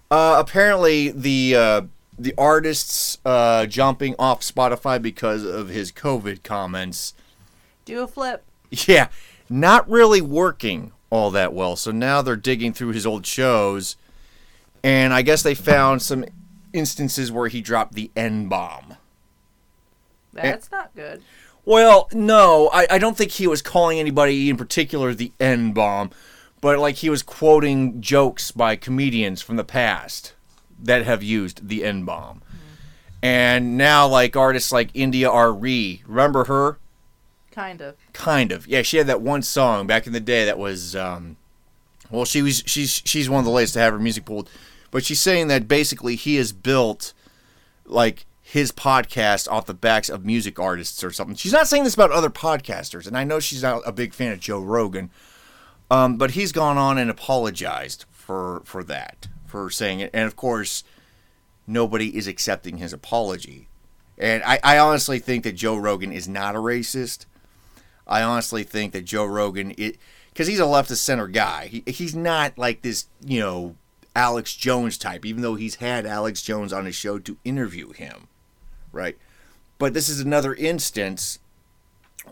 Uh, 0.10 0.38
apparently 0.40 1.12
the 1.12 1.56
uh, 1.56 1.82
the 2.18 2.34
artists 2.38 3.18
uh, 3.26 3.66
jumping 3.66 4.16
off 4.18 4.42
Spotify 4.42 5.02
because 5.02 5.44
of 5.44 5.68
his 5.70 5.92
COVID 5.92 6.44
comments 6.44 7.14
Do 7.86 8.02
a 8.04 8.08
flip. 8.08 8.46
yeah, 8.72 9.10
not 9.50 9.90
really 9.90 10.22
working 10.22 10.92
all 11.10 11.30
that 11.32 11.54
well. 11.54 11.76
So 11.76 11.92
now 11.92 12.22
they're 12.22 12.36
digging 12.36 12.74
through 12.74 12.94
his 12.94 13.06
old 13.06 13.26
shows, 13.26 13.98
and 14.84 15.14
I 15.14 15.22
guess 15.22 15.44
they 15.44 15.56
found 15.56 16.02
some 16.02 16.26
instances 16.74 17.32
where 17.32 17.50
he 17.50 17.62
dropped 17.62 17.94
the 17.94 18.10
N 18.16 18.48
bomb. 18.48 18.96
That's 20.34 20.72
not 20.72 20.96
good. 20.96 21.22
Well, 21.66 22.08
no, 22.14 22.70
I, 22.72 22.88
I 22.92 22.98
don't 22.98 23.18
think 23.18 23.32
he 23.32 23.48
was 23.48 23.62
calling 23.62 24.00
anybody 24.00 24.50
in 24.50 24.56
particular 24.56 25.14
the 25.14 25.32
N 25.40 25.74
bomb, 25.74 26.12
but 26.62 26.80
like 26.80 26.96
he 26.96 27.10
was 27.10 27.24
quoting 27.24 28.02
jokes 28.02 28.52
by 28.52 28.76
comedians 28.76 29.42
from 29.42 29.56
the 29.56 29.64
past 29.64 30.34
that 30.80 31.06
have 31.06 31.24
used 31.24 31.68
the 31.68 31.84
N 31.84 32.04
bomb. 32.04 32.42
And 33.22 33.78
now, 33.78 34.08
like 34.08 34.36
artists 34.36 34.72
like 34.72 34.90
India 34.94 35.30
Arie, 35.32 36.04
remember 36.06 36.46
her? 36.46 36.78
Kind 37.52 37.82
of. 37.82 37.96
Kind 38.14 38.52
of. 38.52 38.68
Yeah, 38.68 38.84
she 38.84 38.98
had 38.98 39.08
that 39.08 39.22
one 39.22 39.42
song 39.42 39.88
back 39.88 40.06
in 40.06 40.14
the 40.14 40.20
day 40.20 40.46
that 40.46 40.60
was 40.60 40.96
um 40.96 41.38
well 42.12 42.26
she 42.26 42.42
was 42.42 42.64
she's 42.66 43.02
she's 43.04 43.30
one 43.30 43.40
of 43.40 43.46
the 43.46 43.52
latest 43.52 43.74
to 43.74 43.80
have 43.80 43.94
her 43.94 44.00
music 44.00 44.26
pulled. 44.26 44.50
But 44.92 45.04
she's 45.04 45.20
saying 45.20 45.48
that 45.48 45.68
basically 45.68 46.16
he 46.16 46.36
has 46.36 46.54
built 46.54 47.14
like 47.86 48.26
his 48.42 48.72
podcast 48.72 49.52
off 49.52 49.66
the 49.66 49.74
backs 49.74 50.10
of 50.10 50.24
music 50.24 50.60
artists 50.60 51.04
or 51.04 51.12
something. 51.12 51.36
She's 51.36 51.52
not 51.52 51.68
saying 51.68 51.84
this 51.84 51.96
about 51.96 52.12
other 52.12 52.30
podcasters, 52.30 53.08
and 53.08 53.18
I 53.18 53.24
know 53.24 53.40
she's 53.40 53.64
not 53.64 53.82
a 53.86 53.92
big 53.92 54.14
fan 54.14 54.32
of 54.32 54.40
Joe 54.40 54.60
Rogan. 54.60 55.10
Um, 55.90 56.18
but 56.18 56.32
he's 56.32 56.52
gone 56.52 56.78
on 56.78 56.98
and 56.98 57.10
apologized 57.10 58.06
for 58.12 58.62
for 58.66 58.84
that, 58.84 59.28
for 59.46 59.70
saying 59.70 60.02
it. 60.02 60.12
And 60.14 60.26
of 60.26 60.36
course, 60.36 60.84
nobody 61.66 62.18
is 62.18 62.28
accepting 62.28 62.78
his 62.78 62.94
apology. 62.94 63.68
And 64.18 64.44
I, 64.44 64.60
I 64.64 64.80
honestly 64.80 65.20
think 65.20 65.44
that 65.44 65.56
Joe 65.56 65.78
Rogan 65.78 66.12
is 66.12 66.28
not 66.28 66.56
a 66.56 66.60
racist. 66.60 67.26
I 68.08 68.22
honestly 68.24 68.64
think 68.64 68.94
that 68.94 69.06
Joe 69.06 69.26
Rogan, 69.26 69.70
because 69.70 70.48
he's 70.48 70.60
a 70.60 70.66
left 70.66 70.90
of 70.92 70.98
center 70.98 71.28
guy, 71.28 71.68
he, 71.68 71.84
he's 71.86 72.16
not 72.16 72.58
like 72.58 72.82
this, 72.82 73.08
you 73.24 73.40
know, 73.40 73.76
Alex 74.16 74.56
Jones 74.56 74.98
type, 74.98 75.26
even 75.26 75.44
though 75.44 75.56
he's 75.56 75.76
had 75.76 76.06
Alex 76.06 76.42
Jones 76.42 76.74
on 76.74 76.86
his 76.86 76.96
show 76.96 77.20
to 77.20 77.38
interview 77.44 77.92
him, 77.94 78.28
right? 78.92 79.18
But 79.78 79.94
this 79.94 80.10
is 80.10 80.20
another 80.20 80.56
instance 80.56 81.38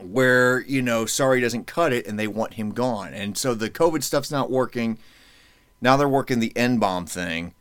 where, 0.02 0.62
you 0.62 0.82
know, 0.82 1.06
sorry 1.06 1.42
doesn't 1.42 1.68
cut 1.68 1.94
it 1.94 2.08
and 2.08 2.20
they 2.20 2.28
want 2.28 2.56
him 2.56 2.72
gone. 2.72 3.14
And 3.14 3.38
so 3.38 3.54
the 3.54 3.70
COVID 3.70 4.04
stuff's 4.04 4.32
not 4.32 4.52
working. 4.52 4.98
Now 5.82 5.98
they're 5.98 6.10
working 6.10 6.40
the 6.40 6.54
N 6.56 6.80
bomb 6.80 7.06
thing. 7.06 7.54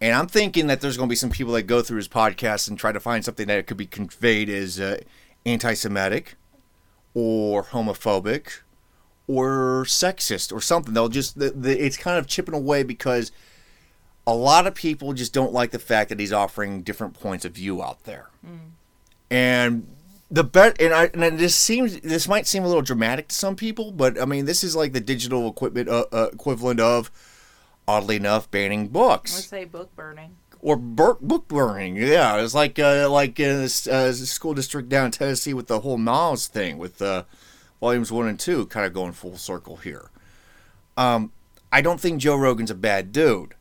And 0.00 0.14
I'm 0.14 0.26
thinking 0.26 0.66
that 0.66 0.80
there's 0.80 0.96
going 0.96 1.08
to 1.08 1.12
be 1.12 1.16
some 1.16 1.30
people 1.30 1.52
that 1.54 1.62
go 1.62 1.80
through 1.80 1.98
his 1.98 2.08
podcast 2.08 2.68
and 2.68 2.76
try 2.76 2.90
to 2.90 2.98
find 2.98 3.24
something 3.24 3.46
that 3.46 3.66
could 3.66 3.76
be 3.76 3.86
conveyed 3.86 4.48
as 4.48 4.80
uh, 4.80 4.98
anti 5.46 5.74
Semitic 5.74 6.34
or 7.14 7.64
homophobic 7.64 8.60
or 9.28 9.84
sexist 9.86 10.52
or 10.52 10.60
something. 10.60 10.92
They'll 10.92 11.08
just, 11.08 11.38
the, 11.38 11.50
the, 11.50 11.84
it's 11.84 11.96
kind 11.96 12.18
of 12.18 12.26
chipping 12.26 12.54
away 12.54 12.82
because 12.82 13.30
a 14.26 14.34
lot 14.34 14.66
of 14.66 14.74
people 14.74 15.12
just 15.12 15.32
don't 15.32 15.52
like 15.52 15.70
the 15.70 15.78
fact 15.78 16.08
that 16.08 16.18
he's 16.18 16.32
offering 16.32 16.82
different 16.82 17.14
points 17.14 17.44
of 17.44 17.52
view 17.52 17.82
out 17.82 18.02
there. 18.04 18.28
And 19.30 19.86
the 20.32 20.42
bet, 20.42 20.80
and 20.80 20.94
I, 20.94 21.10
and 21.12 21.38
this 21.38 21.54
seems, 21.54 22.00
this 22.00 22.26
might 22.26 22.46
seem 22.46 22.64
a 22.64 22.66
little 22.66 22.82
dramatic 22.82 23.28
to 23.28 23.34
some 23.34 23.54
people, 23.54 23.92
but 23.92 24.18
I 24.18 24.24
mean, 24.24 24.46
this 24.46 24.64
is 24.64 24.74
like 24.74 24.94
the 24.94 25.00
digital 25.00 25.46
equipment 25.48 25.90
uh, 25.90 26.06
uh, 26.10 26.30
equivalent 26.32 26.80
of, 26.80 27.10
oddly 27.86 28.16
enough, 28.16 28.50
banning 28.50 28.88
books 28.88 29.34
Let's 29.34 29.48
say 29.48 29.64
book 29.66 29.94
burning. 29.94 30.36
or 30.62 30.76
bur- 30.76 31.18
book 31.20 31.48
burning. 31.48 31.96
Yeah, 31.96 32.42
it's 32.42 32.54
like 32.54 32.78
uh, 32.78 33.10
like 33.10 33.38
uh, 33.38 33.42
this 33.44 33.86
uh, 33.86 34.10
school 34.14 34.54
district 34.54 34.88
down 34.88 35.06
in 35.06 35.10
Tennessee 35.10 35.52
with 35.52 35.66
the 35.66 35.80
whole 35.80 35.98
Nas 35.98 36.46
thing 36.46 36.78
with 36.78 37.02
uh, 37.02 37.24
volumes 37.78 38.10
one 38.10 38.26
and 38.26 38.40
two, 38.40 38.64
kind 38.66 38.86
of 38.86 38.94
going 38.94 39.12
full 39.12 39.36
circle 39.36 39.76
here. 39.76 40.10
Um, 40.96 41.30
I 41.70 41.82
don't 41.82 42.00
think 42.00 42.20
Joe 42.22 42.36
Rogan's 42.36 42.70
a 42.70 42.74
bad 42.74 43.12
dude. 43.12 43.54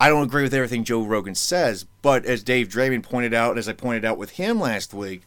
I 0.00 0.08
don't 0.10 0.22
agree 0.24 0.42
with 0.42 0.54
everything 0.54 0.84
Joe 0.84 1.02
Rogan 1.02 1.34
says, 1.34 1.86
but 2.02 2.24
as 2.24 2.42
Dave 2.42 2.68
Draymond 2.68 3.02
pointed 3.02 3.32
out, 3.34 3.50
and 3.50 3.58
as 3.58 3.68
I 3.68 3.72
pointed 3.72 4.04
out 4.04 4.16
with 4.18 4.30
him 4.32 4.60
last 4.60 4.92
week, 4.94 5.22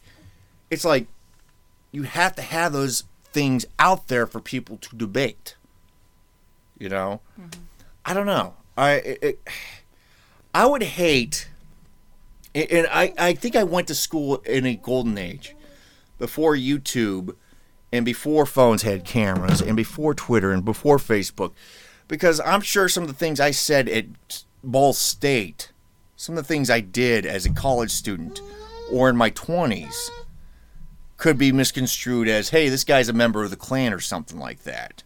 it's 0.72 0.86
like 0.86 1.06
you 1.92 2.04
have 2.04 2.34
to 2.34 2.42
have 2.42 2.72
those 2.72 3.04
things 3.24 3.66
out 3.78 4.08
there 4.08 4.26
for 4.26 4.40
people 4.40 4.78
to 4.78 4.96
debate. 4.96 5.54
You 6.78 6.88
know, 6.88 7.20
mm-hmm. 7.38 7.60
I 8.06 8.14
don't 8.14 8.26
know. 8.26 8.54
I 8.76 8.92
it, 8.92 9.18
it, 9.22 9.48
I 10.54 10.66
would 10.66 10.82
hate, 10.82 11.48
and- 12.54 12.88
I, 12.90 13.12
I 13.18 13.34
think 13.34 13.54
I 13.54 13.64
went 13.64 13.86
to 13.88 13.94
school 13.94 14.36
in 14.38 14.64
a 14.66 14.74
golden 14.74 15.18
age, 15.18 15.54
before 16.18 16.56
YouTube, 16.56 17.36
and 17.92 18.04
before 18.04 18.46
phones 18.46 18.82
had 18.82 19.04
cameras, 19.04 19.60
and 19.60 19.76
before 19.76 20.14
Twitter, 20.14 20.52
and 20.52 20.64
before 20.64 20.96
Facebook, 20.96 21.52
because 22.08 22.40
I'm 22.40 22.62
sure 22.62 22.88
some 22.88 23.02
of 23.02 23.08
the 23.10 23.14
things 23.14 23.40
I 23.40 23.50
said 23.50 23.88
at 23.88 24.06
Ball 24.64 24.94
State, 24.94 25.70
some 26.16 26.38
of 26.38 26.44
the 26.44 26.48
things 26.48 26.70
I 26.70 26.80
did 26.80 27.26
as 27.26 27.44
a 27.44 27.50
college 27.52 27.90
student, 27.90 28.40
or 28.90 29.10
in 29.10 29.16
my 29.16 29.30
20s, 29.30 30.10
could 31.22 31.38
be 31.38 31.52
misconstrued 31.52 32.28
as, 32.28 32.48
hey, 32.48 32.68
this 32.68 32.84
guy's 32.84 33.08
a 33.08 33.12
member 33.12 33.44
of 33.44 33.50
the 33.50 33.56
Klan 33.56 33.92
or 33.92 34.00
something 34.00 34.38
like 34.38 34.64
that 34.64 35.04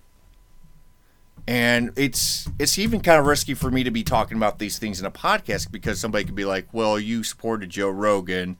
and 1.47 1.93
it's 1.97 2.49
it's 2.59 2.79
even 2.79 3.01
kind 3.01 3.21
of 3.21 3.27
risky 3.27 3.55
for 3.55 3.71
me 3.71 3.85
to 3.85 3.91
be 3.91 4.03
talking 4.03 4.37
about 4.37 4.59
these 4.59 4.79
things 4.79 4.99
in 4.99 5.07
a 5.07 5.11
podcast 5.11 5.71
because 5.71 6.01
somebody 6.01 6.25
could 6.25 6.35
be 6.35 6.45
like, 6.45 6.67
"Well, 6.73 6.99
you 6.99 7.23
supported 7.23 7.71
Joe 7.71 7.89
Rogan, 7.89 8.57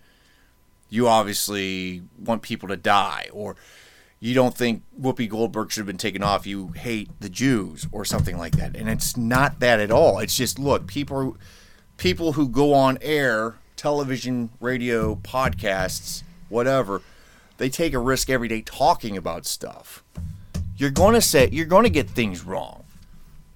you 0.89 1.09
obviously 1.09 2.03
want 2.17 2.43
people 2.43 2.69
to 2.69 2.77
die," 2.77 3.29
or 3.33 3.57
you 4.21 4.35
don't 4.35 4.57
think 4.57 4.83
Whoopi 5.01 5.29
Goldberg 5.29 5.73
should 5.73 5.81
have 5.81 5.87
been 5.87 5.97
taken 5.97 6.23
off. 6.23 6.47
You 6.47 6.69
hate 6.69 7.11
the 7.19 7.29
Jews 7.29 7.89
or 7.91 8.05
something 8.05 8.39
like 8.39 8.57
that, 8.57 8.77
and 8.77 8.89
it's 8.89 9.17
not 9.17 9.59
that 9.61 9.81
at 9.81 9.91
all. 9.91 10.21
It's 10.21 10.37
just 10.37 10.59
look, 10.59 10.87
people 10.87 11.37
people 11.97 12.35
who 12.35 12.49
go 12.49 12.73
on 12.73 12.99
air, 13.01 13.57
television, 13.75 14.51
radio, 14.61 15.17
podcasts, 15.17 16.23
whatever, 16.49 17.03
they 17.59 17.69
take 17.69 17.95
a 17.95 17.99
risk 17.99 18.31
every 18.31 18.49
day 18.49 18.63
talking 18.63 19.17
about 19.17 19.47
stuff. 19.47 20.03
You're 20.77 20.91
going 20.91 21.15
to 21.15 21.23
say 21.23 21.49
you're 21.51 21.67
going 21.67 21.85
to 21.85 21.91
get 21.91 22.09
things 22.11 22.45
wrong. 22.45 22.85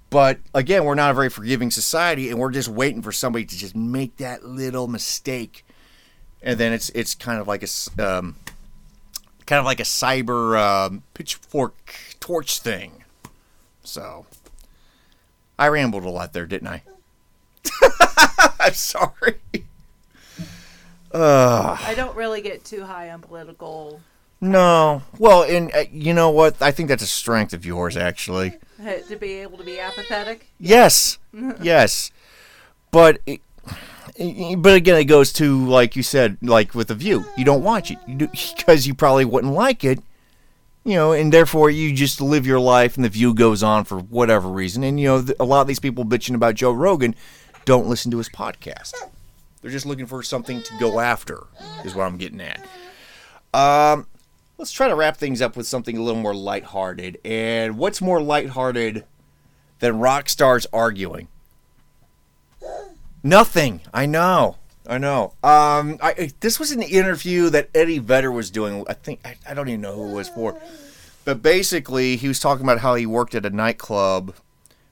But 0.09 0.41
again, 0.55 0.85
we're 0.85 0.97
not 0.97 1.13
a 1.13 1.15
very 1.15 1.29
forgiving 1.31 1.71
society, 1.71 2.31
and 2.31 2.39
we're 2.39 2.51
just 2.51 2.69
waiting 2.69 3.01
for 3.01 3.13
somebody 3.13 3.45
to 3.45 3.57
just 3.57 3.77
make 3.77 4.17
that 4.17 4.45
little 4.45 4.89
mistake, 4.89 5.65
and 6.43 6.59
then 6.59 6.73
it's 6.73 6.91
it's 6.91 7.15
kind 7.15 7.41
of 7.41 7.47
like 7.47 7.63
a 7.63 7.69
um, 8.05 8.35
kind 9.47 9.61
of 9.61 9.65
like 9.65 9.79
a 9.79 9.85
cyber 9.85 10.59
um, 10.59 11.05
pitchfork 11.15 11.95
torch 12.19 12.59
thing. 12.59 13.05
So 13.85 14.27
I 15.57 15.69
rambled 15.69 16.05
a 16.05 16.11
lot 16.11 16.33
there, 16.33 16.47
didn't 16.47 16.69
I? 16.69 16.83
I'm 18.61 18.75
sorry. 18.75 19.41
I 21.13 21.95
don't 21.95 22.17
really 22.17 22.41
get 22.41 22.65
too 22.65 22.85
high 22.85 23.11
on 23.11 23.21
political 23.21 24.01
No. 24.41 25.03
Well, 25.19 25.43
and 25.43 25.73
uh, 25.75 25.85
you 25.91 26.15
know 26.15 26.31
what? 26.31 26.61
I 26.63 26.71
think 26.71 26.89
that's 26.89 27.03
a 27.03 27.07
strength 27.07 27.53
of 27.53 27.67
yours, 27.67 27.97
actually. 27.97 28.55
to 29.09 29.17
be 29.17 29.35
able 29.35 29.59
to 29.59 29.65
be 29.65 29.81
apathetic. 29.81 30.49
Yes, 30.59 31.19
yes, 31.61 32.11
but 32.91 33.21
it, 33.27 33.41
but 34.59 34.75
again, 34.75 34.97
it 34.97 35.05
goes 35.05 35.33
to 35.35 35.65
like 35.67 35.97
you 35.97 36.03
said, 36.03 36.39
like 36.43 36.75
with 36.75 36.89
the 36.89 36.95
view, 36.95 37.25
you 37.37 37.45
don't 37.45 37.63
watch 37.63 37.91
it 37.91 37.99
you 38.07 38.15
do, 38.15 38.29
because 38.57 38.87
you 38.87 38.95
probably 38.95 39.25
wouldn't 39.25 39.53
like 39.53 39.85
it, 39.85 40.01
you 40.85 40.95
know, 40.95 41.13
and 41.13 41.33
therefore 41.33 41.71
you 41.71 41.95
just 41.95 42.21
live 42.21 42.47
your 42.47 42.61
life, 42.61 42.97
and 42.97 43.05
the 43.05 43.09
view 43.09 43.35
goes 43.35 43.63
on 43.63 43.85
for 43.85 43.99
whatever 43.99 44.49
reason, 44.49 44.83
and 44.85 44.99
you 44.99 45.07
know, 45.09 45.25
a 45.39 45.45
lot 45.45 45.61
of 45.61 45.67
these 45.67 45.81
people 45.81 46.05
bitching 46.05 46.35
about 46.35 46.55
Joe 46.55 46.73
Rogan 46.73 47.15
don't 47.65 47.87
listen 47.87 48.11
to 48.11 48.19
his 48.19 48.29
podcast. 48.29 48.95
They're 49.63 49.71
just 49.71 49.87
looking 49.87 50.07
for 50.07 50.23
something 50.23 50.63
to 50.63 50.79
go 50.79 51.01
after, 51.01 51.45
is 51.85 51.95
what 51.95 52.05
I'm 52.05 52.17
getting 52.17 52.41
at. 52.41 52.61
Um, 53.53 54.07
let's 54.59 54.73
try 54.73 54.89
to 54.89 54.95
wrap 54.95 55.17
things 55.17 55.43
up 55.43 55.57
with 55.57 55.67
something 55.67 55.97
a 55.97 56.03
little 56.03 56.21
more 56.21 56.35
lighthearted. 56.35 57.19
And 57.25 57.77
what's 57.77 58.01
more 58.01 58.23
lighthearted 58.23 59.05
than 59.81 59.99
rock 59.99 60.29
stars 60.29 60.67
arguing? 60.73 61.29
Nothing. 63.23 63.83
I 63.93 64.07
know. 64.07 64.57
I 64.87 64.99
know. 64.99 65.35
Um, 65.43 65.99
I 66.03 66.33
this 66.41 66.59
was 66.59 66.73
an 66.73 66.83
interview 66.83 67.51
that 67.51 67.69
Eddie 67.75 67.99
Vedder 67.99 68.33
was 68.33 68.51
doing. 68.51 68.85
I 68.89 68.95
think 68.95 69.21
I, 69.25 69.37
I 69.49 69.55
don't 69.55 69.69
even 69.69 69.83
know 69.83 69.95
who 69.95 70.11
it 70.11 70.15
was 70.15 70.29
for, 70.29 70.61
but 71.25 71.43
basically 71.43 72.17
he 72.17 72.29
was 72.29 72.41
talking 72.41 72.65
about 72.65 72.79
how 72.79 72.95
he 72.95 73.07
worked 73.07 73.35
at 73.35 73.45
a 73.45 73.51
nightclub, 73.51 74.35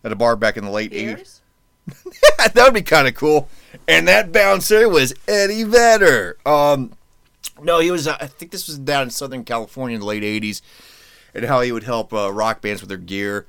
at 0.04 0.12
a 0.12 0.16
bar 0.16 0.36
back 0.36 0.56
in 0.56 0.64
the 0.64 0.70
late 0.70 0.92
eighties. 0.92 1.40
That 2.38 2.54
would 2.56 2.74
be 2.74 2.82
kind 2.82 3.08
of 3.08 3.14
cool. 3.14 3.48
And 3.86 4.06
that 4.08 4.32
bouncer 4.32 4.88
was 4.88 5.14
Eddie 5.26 5.64
Vedder. 5.64 6.36
Um, 6.46 6.92
no, 7.62 7.80
he 7.80 7.90
was. 7.90 8.06
Uh, 8.06 8.16
I 8.20 8.26
think 8.26 8.50
this 8.52 8.66
was 8.66 8.78
down 8.78 9.04
in 9.04 9.10
Southern 9.10 9.44
California 9.44 9.94
in 9.94 10.00
the 10.00 10.06
late 10.06 10.22
'80s, 10.22 10.60
and 11.34 11.44
how 11.44 11.60
he 11.60 11.72
would 11.72 11.84
help 11.84 12.12
uh, 12.12 12.32
rock 12.32 12.60
bands 12.60 12.80
with 12.80 12.88
their 12.88 12.98
gear. 12.98 13.46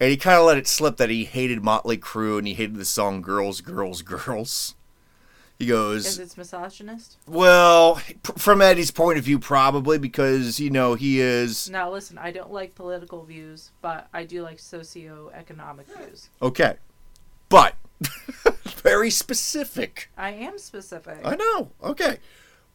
And 0.00 0.10
he 0.10 0.16
kind 0.16 0.38
of 0.38 0.46
let 0.46 0.56
it 0.58 0.66
slip 0.66 0.96
that 0.96 1.10
he 1.10 1.24
hated 1.24 1.62
Motley 1.62 1.96
Crue 1.96 2.38
and 2.38 2.46
he 2.46 2.54
hated 2.54 2.74
the 2.76 2.84
song 2.84 3.22
"Girls, 3.22 3.60
Girls, 3.60 4.02
Girls." 4.02 4.74
He 5.58 5.66
Because 5.66 6.04
goes, 6.04 6.18
it's 6.18 6.36
misogynist. 6.36 7.18
"Well, 7.28 7.96
p- 7.96 8.32
from 8.36 8.60
Eddie's 8.60 8.90
point 8.90 9.18
of 9.18 9.24
view, 9.24 9.38
probably 9.38 9.96
because 9.98 10.58
you 10.58 10.70
know 10.70 10.94
he 10.94 11.20
is 11.20 11.70
Now 11.70 11.92
listen, 11.92 12.18
I 12.18 12.32
don't 12.32 12.52
like 12.52 12.74
political 12.74 13.22
views, 13.22 13.70
but 13.80 14.08
I 14.12 14.24
do 14.24 14.42
like 14.42 14.58
socio-economic 14.58 15.86
views. 15.96 16.30
okay, 16.40 16.76
but 17.48 17.76
very 18.82 19.10
specific." 19.10 20.10
I 20.16 20.30
am 20.30 20.58
specific. 20.58 21.20
I 21.24 21.36
know. 21.36 21.70
Okay. 21.82 22.18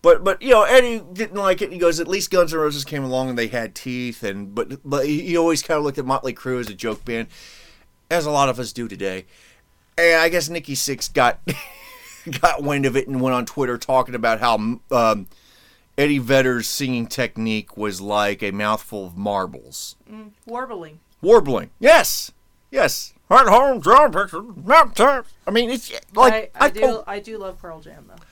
But 0.02 0.24
but 0.24 0.42
you 0.42 0.52
know 0.52 0.64
Eddie 0.64 1.04
didn't 1.14 1.38
like 1.38 1.62
it. 1.62 1.72
He 1.72 1.78
goes, 1.78 2.00
at 2.00 2.08
least 2.08 2.32
Guns 2.32 2.54
N' 2.54 2.60
Roses 2.60 2.86
came 2.86 3.04
along 3.04 3.30
and 3.30 3.38
they 3.38 3.48
had 3.48 3.76
teeth, 3.76 4.24
and 4.24 4.54
but 4.54 4.80
but 4.88 5.06
he 5.06 5.36
always 5.36 5.62
kind 5.62 5.78
of 5.78 5.84
looked 5.84 5.98
at 5.98 6.06
Motley 6.06 6.34
Crue 6.34 6.60
as 6.60 6.70
a 6.70 6.74
joke 6.74 7.04
band, 7.04 7.28
as 8.10 8.26
a 8.26 8.32
lot 8.32 8.50
of 8.50 8.60
us 8.60 8.72
do 8.72 8.88
today. 8.88 9.26
And 9.98 10.22
I 10.22 10.30
guess 10.30 10.50
Nikki 10.50 10.76
Sixx 10.76 11.12
got 11.12 11.40
got 12.42 12.64
wind 12.64 12.86
of 12.86 12.96
it 12.96 13.08
and 13.08 13.20
went 13.20 13.36
on 13.36 13.46
Twitter 13.46 13.78
talking 13.78 14.14
about 14.14 14.40
how 14.40 14.80
um, 14.92 15.28
Eddie 15.98 16.20
Vedder's 16.20 16.68
singing 16.68 17.08
technique 17.08 17.76
was 17.76 18.00
like 18.00 18.44
a 18.44 18.52
mouthful 18.52 19.08
of 19.08 19.18
marbles. 19.18 19.96
Warbling. 20.46 21.00
Warbling. 21.24 21.72
Yes. 21.80 22.32
Yes. 22.70 23.14
Heart 23.30 23.50
home, 23.50 23.80
drum 23.82 24.12
picture, 24.12 24.42
map 24.42 24.96
time. 24.96 25.24
I 25.46 25.52
mean, 25.52 25.70
it's 25.70 25.92
like 26.16 26.52
I, 26.56 26.66
I, 26.66 26.70
po- 26.70 26.80
do. 26.80 27.04
I 27.06 27.20
do 27.20 27.38
love 27.38 27.60
Pearl 27.60 27.82
Jam 27.82 28.06
though. 28.08 28.24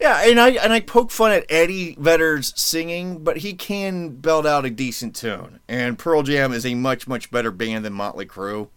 Yeah, 0.00 0.22
and 0.28 0.38
I 0.38 0.50
and 0.50 0.72
I 0.72 0.80
poke 0.80 1.10
fun 1.10 1.32
at 1.32 1.46
Eddie 1.48 1.96
Vedder's 1.98 2.52
singing, 2.60 3.24
but 3.24 3.38
he 3.38 3.54
can 3.54 4.10
belt 4.16 4.44
out 4.44 4.66
a 4.66 4.70
decent 4.70 5.16
tune. 5.16 5.60
And 5.66 5.98
Pearl 5.98 6.22
Jam 6.22 6.52
is 6.52 6.66
a 6.66 6.74
much 6.74 7.08
much 7.08 7.30
better 7.30 7.50
band 7.50 7.86
than 7.86 7.94
Motley 7.94 8.26
Crue. 8.26 8.68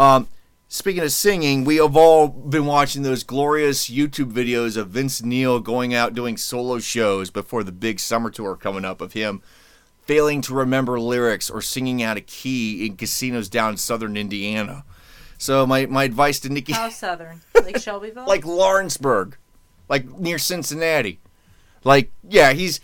Um, 0.00 0.26
speaking 0.68 1.02
of 1.02 1.12
singing, 1.12 1.64
we 1.64 1.76
have 1.76 1.96
all 1.96 2.26
been 2.28 2.66
watching 2.66 3.02
those 3.02 3.22
glorious 3.22 3.88
YouTube 3.88 4.32
videos 4.32 4.76
of 4.76 4.88
Vince 4.88 5.22
Neil 5.22 5.60
going 5.60 5.94
out 5.94 6.14
doing 6.14 6.36
solo 6.36 6.80
shows 6.80 7.30
before 7.30 7.62
the 7.62 7.72
big 7.72 8.00
summer 8.00 8.30
tour 8.30 8.56
coming 8.56 8.84
up 8.84 9.00
of 9.00 9.12
him 9.12 9.42
failing 10.08 10.40
to 10.40 10.54
remember 10.54 10.98
lyrics 10.98 11.50
or 11.50 11.60
singing 11.60 12.02
out 12.02 12.16
of 12.16 12.24
key 12.26 12.86
in 12.86 12.96
casinos 12.96 13.48
down 13.50 13.72
in 13.72 13.76
southern 13.76 14.16
Indiana. 14.16 14.82
So 15.36 15.66
my, 15.66 15.84
my 15.84 16.04
advice 16.04 16.40
to 16.40 16.48
Nikki 16.48 16.72
How 16.72 16.88
southern? 16.88 17.42
Like 17.54 17.78
Shelbyville? 17.78 18.26
like 18.26 18.46
Lawrenceburg, 18.46 19.36
like 19.90 20.18
near 20.18 20.38
Cincinnati. 20.38 21.20
Like, 21.84 22.10
yeah, 22.26 22.54
he's 22.54 22.80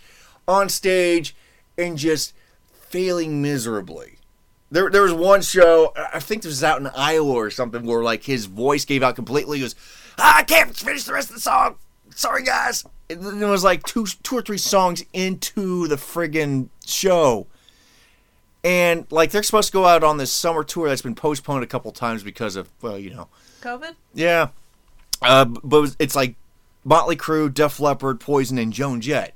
on 0.47 0.69
stage 0.69 1.35
and 1.75 1.97
just 1.97 2.33
failing 2.71 3.41
miserably. 3.41 4.19
There, 4.69 4.91
there 4.91 5.01
was 5.01 5.13
one 5.13 5.41
show, 5.41 5.91
I 6.13 6.19
think 6.19 6.43
this 6.43 6.51
was 6.51 6.63
out 6.63 6.79
in 6.79 6.87
Iowa 6.87 7.33
or 7.33 7.49
something, 7.49 7.83
where 7.85 8.03
like 8.03 8.23
his 8.23 8.45
voice 8.45 8.85
gave 8.85 9.01
out 9.01 9.15
completely. 9.15 9.57
He 9.57 9.63
goes, 9.63 9.75
"Ah, 10.19 10.37
I 10.37 10.43
can't 10.43 10.75
finish 10.75 11.03
the 11.05 11.13
rest 11.13 11.29
of 11.29 11.35
the 11.35 11.41
song. 11.41 11.77
Sorry, 12.11 12.43
guys. 12.43 12.85
Then 13.07 13.41
it 13.41 13.47
was 13.47 13.63
like 13.63 13.83
two, 13.83 14.05
two 14.23 14.37
or 14.37 14.41
three 14.41 14.57
songs 14.57 15.03
into 15.13 15.87
the 15.87 15.95
friggin' 15.95 16.69
show. 16.85 17.47
And 18.63 19.05
like 19.11 19.29
they're 19.31 19.43
supposed 19.43 19.69
to 19.69 19.73
go 19.73 19.85
out 19.85 20.03
on 20.03 20.17
this 20.17 20.31
summer 20.31 20.63
tour 20.63 20.89
that's 20.89 21.03
been 21.03 21.13
postponed 21.15 21.63
a 21.63 21.67
couple 21.67 21.91
times 21.91 22.23
because 22.23 22.55
of, 22.55 22.69
well, 22.81 22.97
you 22.97 23.11
know, 23.11 23.27
COVID. 23.61 23.93
yeah. 24.13 24.49
Uh, 25.21 25.45
but 25.45 25.95
it's 25.99 26.15
like 26.15 26.35
Motley 26.83 27.15
Crue, 27.15 27.53
Def 27.53 27.79
Leppard, 27.79 28.19
Poison, 28.19 28.57
and 28.57 28.73
Joan 28.73 29.01
Jett. 29.01 29.33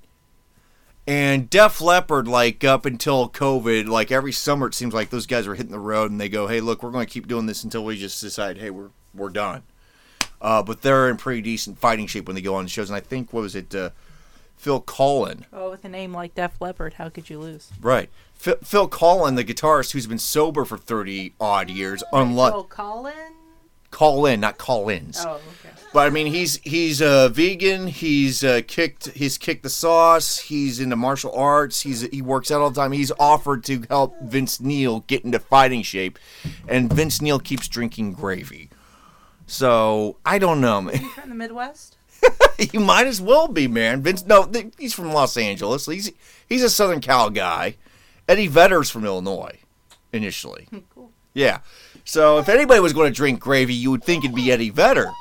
And 1.07 1.49
Def 1.49 1.81
Leppard, 1.81 2.27
like 2.27 2.63
up 2.63 2.85
until 2.85 3.29
COVID, 3.29 3.87
like 3.87 4.11
every 4.11 4.31
summer, 4.31 4.67
it 4.67 4.75
seems 4.75 4.93
like 4.93 5.09
those 5.09 5.25
guys 5.25 5.47
are 5.47 5.55
hitting 5.55 5.71
the 5.71 5.79
road 5.79 6.11
and 6.11 6.21
they 6.21 6.29
go, 6.29 6.45
"Hey, 6.47 6.61
look, 6.61 6.83
we're 6.83 6.91
going 6.91 7.05
to 7.05 7.11
keep 7.11 7.27
doing 7.27 7.47
this 7.47 7.63
until 7.63 7.83
we 7.83 7.97
just 7.97 8.21
decide, 8.21 8.59
hey, 8.59 8.69
we're 8.69 8.89
we're 9.15 9.29
done." 9.29 9.63
Uh, 10.41 10.63
but 10.63 10.81
they're 10.81 11.09
in 11.09 11.17
pretty 11.17 11.41
decent 11.41 11.77
fighting 11.79 12.07
shape 12.07 12.27
when 12.27 12.35
they 12.35 12.41
go 12.41 12.55
on 12.55 12.67
shows. 12.67 12.89
And 12.89 12.95
I 12.97 13.01
think 13.01 13.33
what 13.33 13.41
was 13.41 13.55
it, 13.55 13.73
uh, 13.75 13.89
Phil 14.55 14.81
Collen, 14.81 15.43
Oh, 15.53 15.71
with 15.71 15.83
a 15.85 15.89
name 15.89 16.13
like 16.13 16.35
Def 16.35 16.59
Leppard, 16.61 16.93
how 16.95 17.09
could 17.09 17.29
you 17.29 17.39
lose? 17.39 17.69
right? 17.81 18.09
Phil, 18.35 18.55
Phil 18.63 18.87
Collen, 18.89 19.35
the 19.35 19.43
guitarist 19.43 19.91
who's 19.91 20.07
been 20.07 20.17
sober 20.19 20.63
for 20.65 20.77
thirty 20.77 21.33
odd 21.41 21.69
years, 21.69 22.03
unlike 22.13 22.53
Oh, 22.53 22.63
Collen. 22.63 23.31
Collen, 23.91 24.39
not 24.39 24.57
Collins. 24.57 25.17
Oh, 25.25 25.31
okay. 25.35 25.75
But 25.93 26.05
I 26.07 26.09
mean, 26.11 26.27
he's 26.27 26.57
he's 26.57 27.01
a 27.01 27.29
vegan. 27.29 27.87
He's 27.87 28.43
uh, 28.43 28.61
kicked 28.67 29.09
he's 29.09 29.37
kicked 29.39 29.63
the 29.63 29.69
sauce. 29.69 30.37
He's 30.37 30.79
into 30.79 30.95
martial 30.95 31.33
arts. 31.33 31.81
He's 31.81 32.01
he 32.01 32.21
works 32.21 32.51
out 32.51 32.61
all 32.61 32.69
the 32.69 32.79
time. 32.79 32.91
He's 32.91 33.11
offered 33.19 33.63
to 33.65 33.83
help 33.89 34.15
Vince 34.21 34.61
Neil 34.61 34.99
get 35.07 35.25
into 35.25 35.39
fighting 35.39 35.81
shape, 35.81 36.19
and 36.67 36.93
Vince 36.93 37.19
Neil 37.21 37.39
keeps 37.39 37.67
drinking 37.67 38.13
gravy. 38.13 38.68
So 39.49 40.17
I 40.23 40.37
don't 40.37 40.61
know, 40.61 40.79
man. 40.81 41.01
You 41.01 41.09
from 41.09 41.29
the 41.29 41.35
Midwest? 41.35 41.97
you 42.71 42.79
might 42.79 43.07
as 43.07 43.19
well 43.21 43.47
be, 43.47 43.67
man. 43.67 44.01
Vince, 44.03 44.25
no, 44.25 44.45
th- 44.45 44.73
he's 44.77 44.93
from 44.93 45.11
Los 45.11 45.37
Angeles. 45.37 45.85
He's 45.85 46.11
he's 46.47 46.63
a 46.63 46.69
Southern 46.69 47.01
Cal 47.01 47.29
guy. 47.29 47.75
Eddie 48.27 48.47
Vedder's 48.47 48.89
from 48.91 49.05
Illinois, 49.05 49.57
initially. 50.13 50.67
Cool. 50.93 51.11
Yeah. 51.33 51.59
So 52.05 52.37
if 52.39 52.49
anybody 52.49 52.79
was 52.79 52.93
going 52.93 53.11
to 53.11 53.15
drink 53.15 53.39
gravy, 53.39 53.73
you 53.73 53.91
would 53.91 54.03
think 54.03 54.23
it'd 54.23 54.35
be 54.35 54.51
Eddie 54.51 54.69
Vedder. 54.71 55.11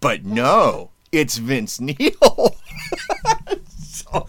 But 0.00 0.24
no, 0.24 0.90
it's 1.12 1.36
Vince 1.38 1.80
Neil. 1.80 2.56
so, 3.78 4.26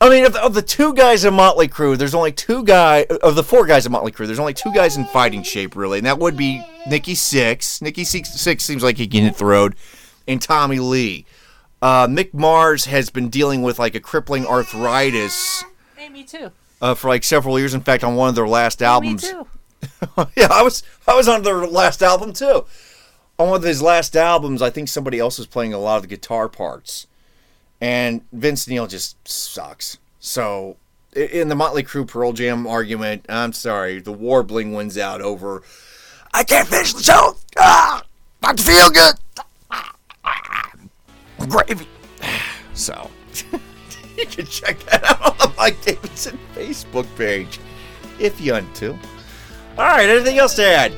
I 0.00 0.08
mean, 0.10 0.24
of 0.26 0.34
the, 0.34 0.42
of 0.42 0.54
the 0.54 0.62
two 0.62 0.92
guys 0.94 1.24
in 1.24 1.34
Motley 1.34 1.66
Crue, 1.68 1.96
there's 1.96 2.14
only 2.14 2.32
two 2.32 2.62
guys 2.62 3.06
of 3.22 3.34
the 3.36 3.42
four 3.42 3.66
guys 3.66 3.86
in 3.86 3.92
Motley 3.92 4.12
Crue. 4.12 4.26
There's 4.26 4.38
only 4.38 4.54
two 4.54 4.72
guys 4.72 4.96
in 4.96 5.04
fighting 5.06 5.42
shape, 5.42 5.76
really, 5.76 5.98
and 5.98 6.06
that 6.06 6.18
would 6.18 6.36
be 6.36 6.62
Nikki 6.86 7.14
Sixx. 7.14 7.80
Nikki 7.82 8.02
Sixx, 8.04 8.28
Sixx 8.36 8.60
seems 8.62 8.82
like 8.82 8.98
he 8.98 9.06
can 9.06 9.22
hit 9.24 9.36
the 9.36 9.44
road, 9.46 9.74
and 10.28 10.40
Tommy 10.40 10.78
Lee. 10.78 11.24
Uh, 11.82 12.06
Mick 12.06 12.32
Mars 12.32 12.86
has 12.86 13.10
been 13.10 13.28
dealing 13.28 13.62
with 13.62 13.78
like 13.78 13.94
a 13.94 14.00
crippling 14.00 14.46
arthritis 14.46 15.64
Hey, 15.96 16.08
me 16.08 16.24
too. 16.24 16.50
uh, 16.80 16.94
for 16.94 17.08
like 17.08 17.24
several 17.24 17.58
years. 17.58 17.74
In 17.74 17.80
fact, 17.82 18.02
on 18.04 18.14
one 18.16 18.30
of 18.30 18.34
their 18.34 18.48
last 18.48 18.80
Me 18.80 18.86
albums, 18.86 19.22
too. 19.28 19.46
yeah, 20.36 20.48
I 20.50 20.62
was 20.62 20.82
I 21.06 21.14
was 21.14 21.28
on 21.28 21.42
their 21.42 21.66
last 21.66 22.02
album 22.02 22.32
too. 22.32 22.64
on 23.38 23.48
one 23.50 23.56
of 23.58 23.62
his 23.64 23.82
last 23.82 24.16
albums, 24.16 24.62
I 24.62 24.70
think 24.70 24.88
somebody 24.88 25.18
else 25.18 25.36
was 25.38 25.46
playing 25.46 25.74
a 25.74 25.78
lot 25.78 25.96
of 25.96 26.02
the 26.02 26.08
guitar 26.08 26.48
parts, 26.48 27.06
and 27.82 28.22
Vince 28.32 28.66
Neil 28.66 28.86
just 28.86 29.16
sucks. 29.28 29.98
So 30.20 30.76
in 31.14 31.48
the 31.48 31.54
Motley 31.54 31.82
Crue 31.82 32.06
Pearl 32.08 32.32
Jam 32.32 32.66
argument, 32.66 33.26
I'm 33.28 33.52
sorry, 33.52 34.00
the 34.00 34.12
Warbling 34.12 34.72
wins 34.74 34.96
out 34.96 35.20
over. 35.20 35.62
I 36.34 36.42
can't 36.42 36.66
finish 36.66 36.92
the 36.92 37.02
show. 37.02 37.36
Ah, 37.56 38.02
not 38.42 38.58
to 38.58 38.64
feel 38.64 38.90
good. 38.90 39.14
Gravy. 41.48 41.86
So 42.74 43.08
you 44.18 44.26
can 44.26 44.44
check 44.46 44.80
that 44.86 45.04
out 45.04 45.22
on 45.22 45.38
the 45.38 45.54
Mike 45.56 45.80
Davidson 45.82 46.38
Facebook 46.54 47.06
page 47.16 47.60
if 48.18 48.40
you 48.40 48.52
want 48.52 48.74
to. 48.76 48.92
All 49.78 49.86
right, 49.86 50.08
anything 50.08 50.38
else 50.38 50.54
to 50.56 50.66
add? 50.66 50.92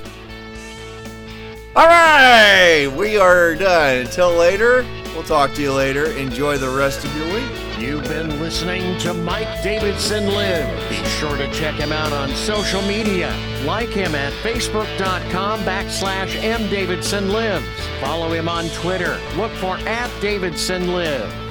All 1.74 1.84
right, 1.84 2.88
we 2.96 3.18
are 3.18 3.54
done. 3.54 4.06
Until 4.06 4.30
later, 4.30 4.86
we'll 5.16 5.24
talk 5.24 5.54
to 5.54 5.62
you 5.62 5.72
later. 5.72 6.10
Enjoy 6.12 6.58
the 6.58 6.68
rest 6.68 7.04
of 7.04 7.16
your 7.16 7.26
week. 7.32 7.50
You've 7.78 8.04
been 8.04 8.38
listening 8.38 8.98
to 9.00 9.14
Mike 9.14 9.62
Davidson 9.62 10.26
Live. 10.26 10.90
Be 10.90 11.02
sure 11.04 11.36
to 11.38 11.50
check 11.52 11.74
him 11.74 11.90
out 11.90 12.12
on 12.12 12.28
social 12.30 12.82
media. 12.82 13.34
Like 13.64 13.88
him 13.88 14.14
at 14.14 14.32
facebook.com 14.44 15.60
backslash 15.60 16.38
mdavidsonlives. 16.40 17.64
Follow 18.00 18.30
him 18.32 18.48
on 18.48 18.68
Twitter. 18.68 19.18
Look 19.36 19.52
for 19.52 19.78
at 19.78 20.10
Davidson 20.20 20.92
Live. 20.92 21.45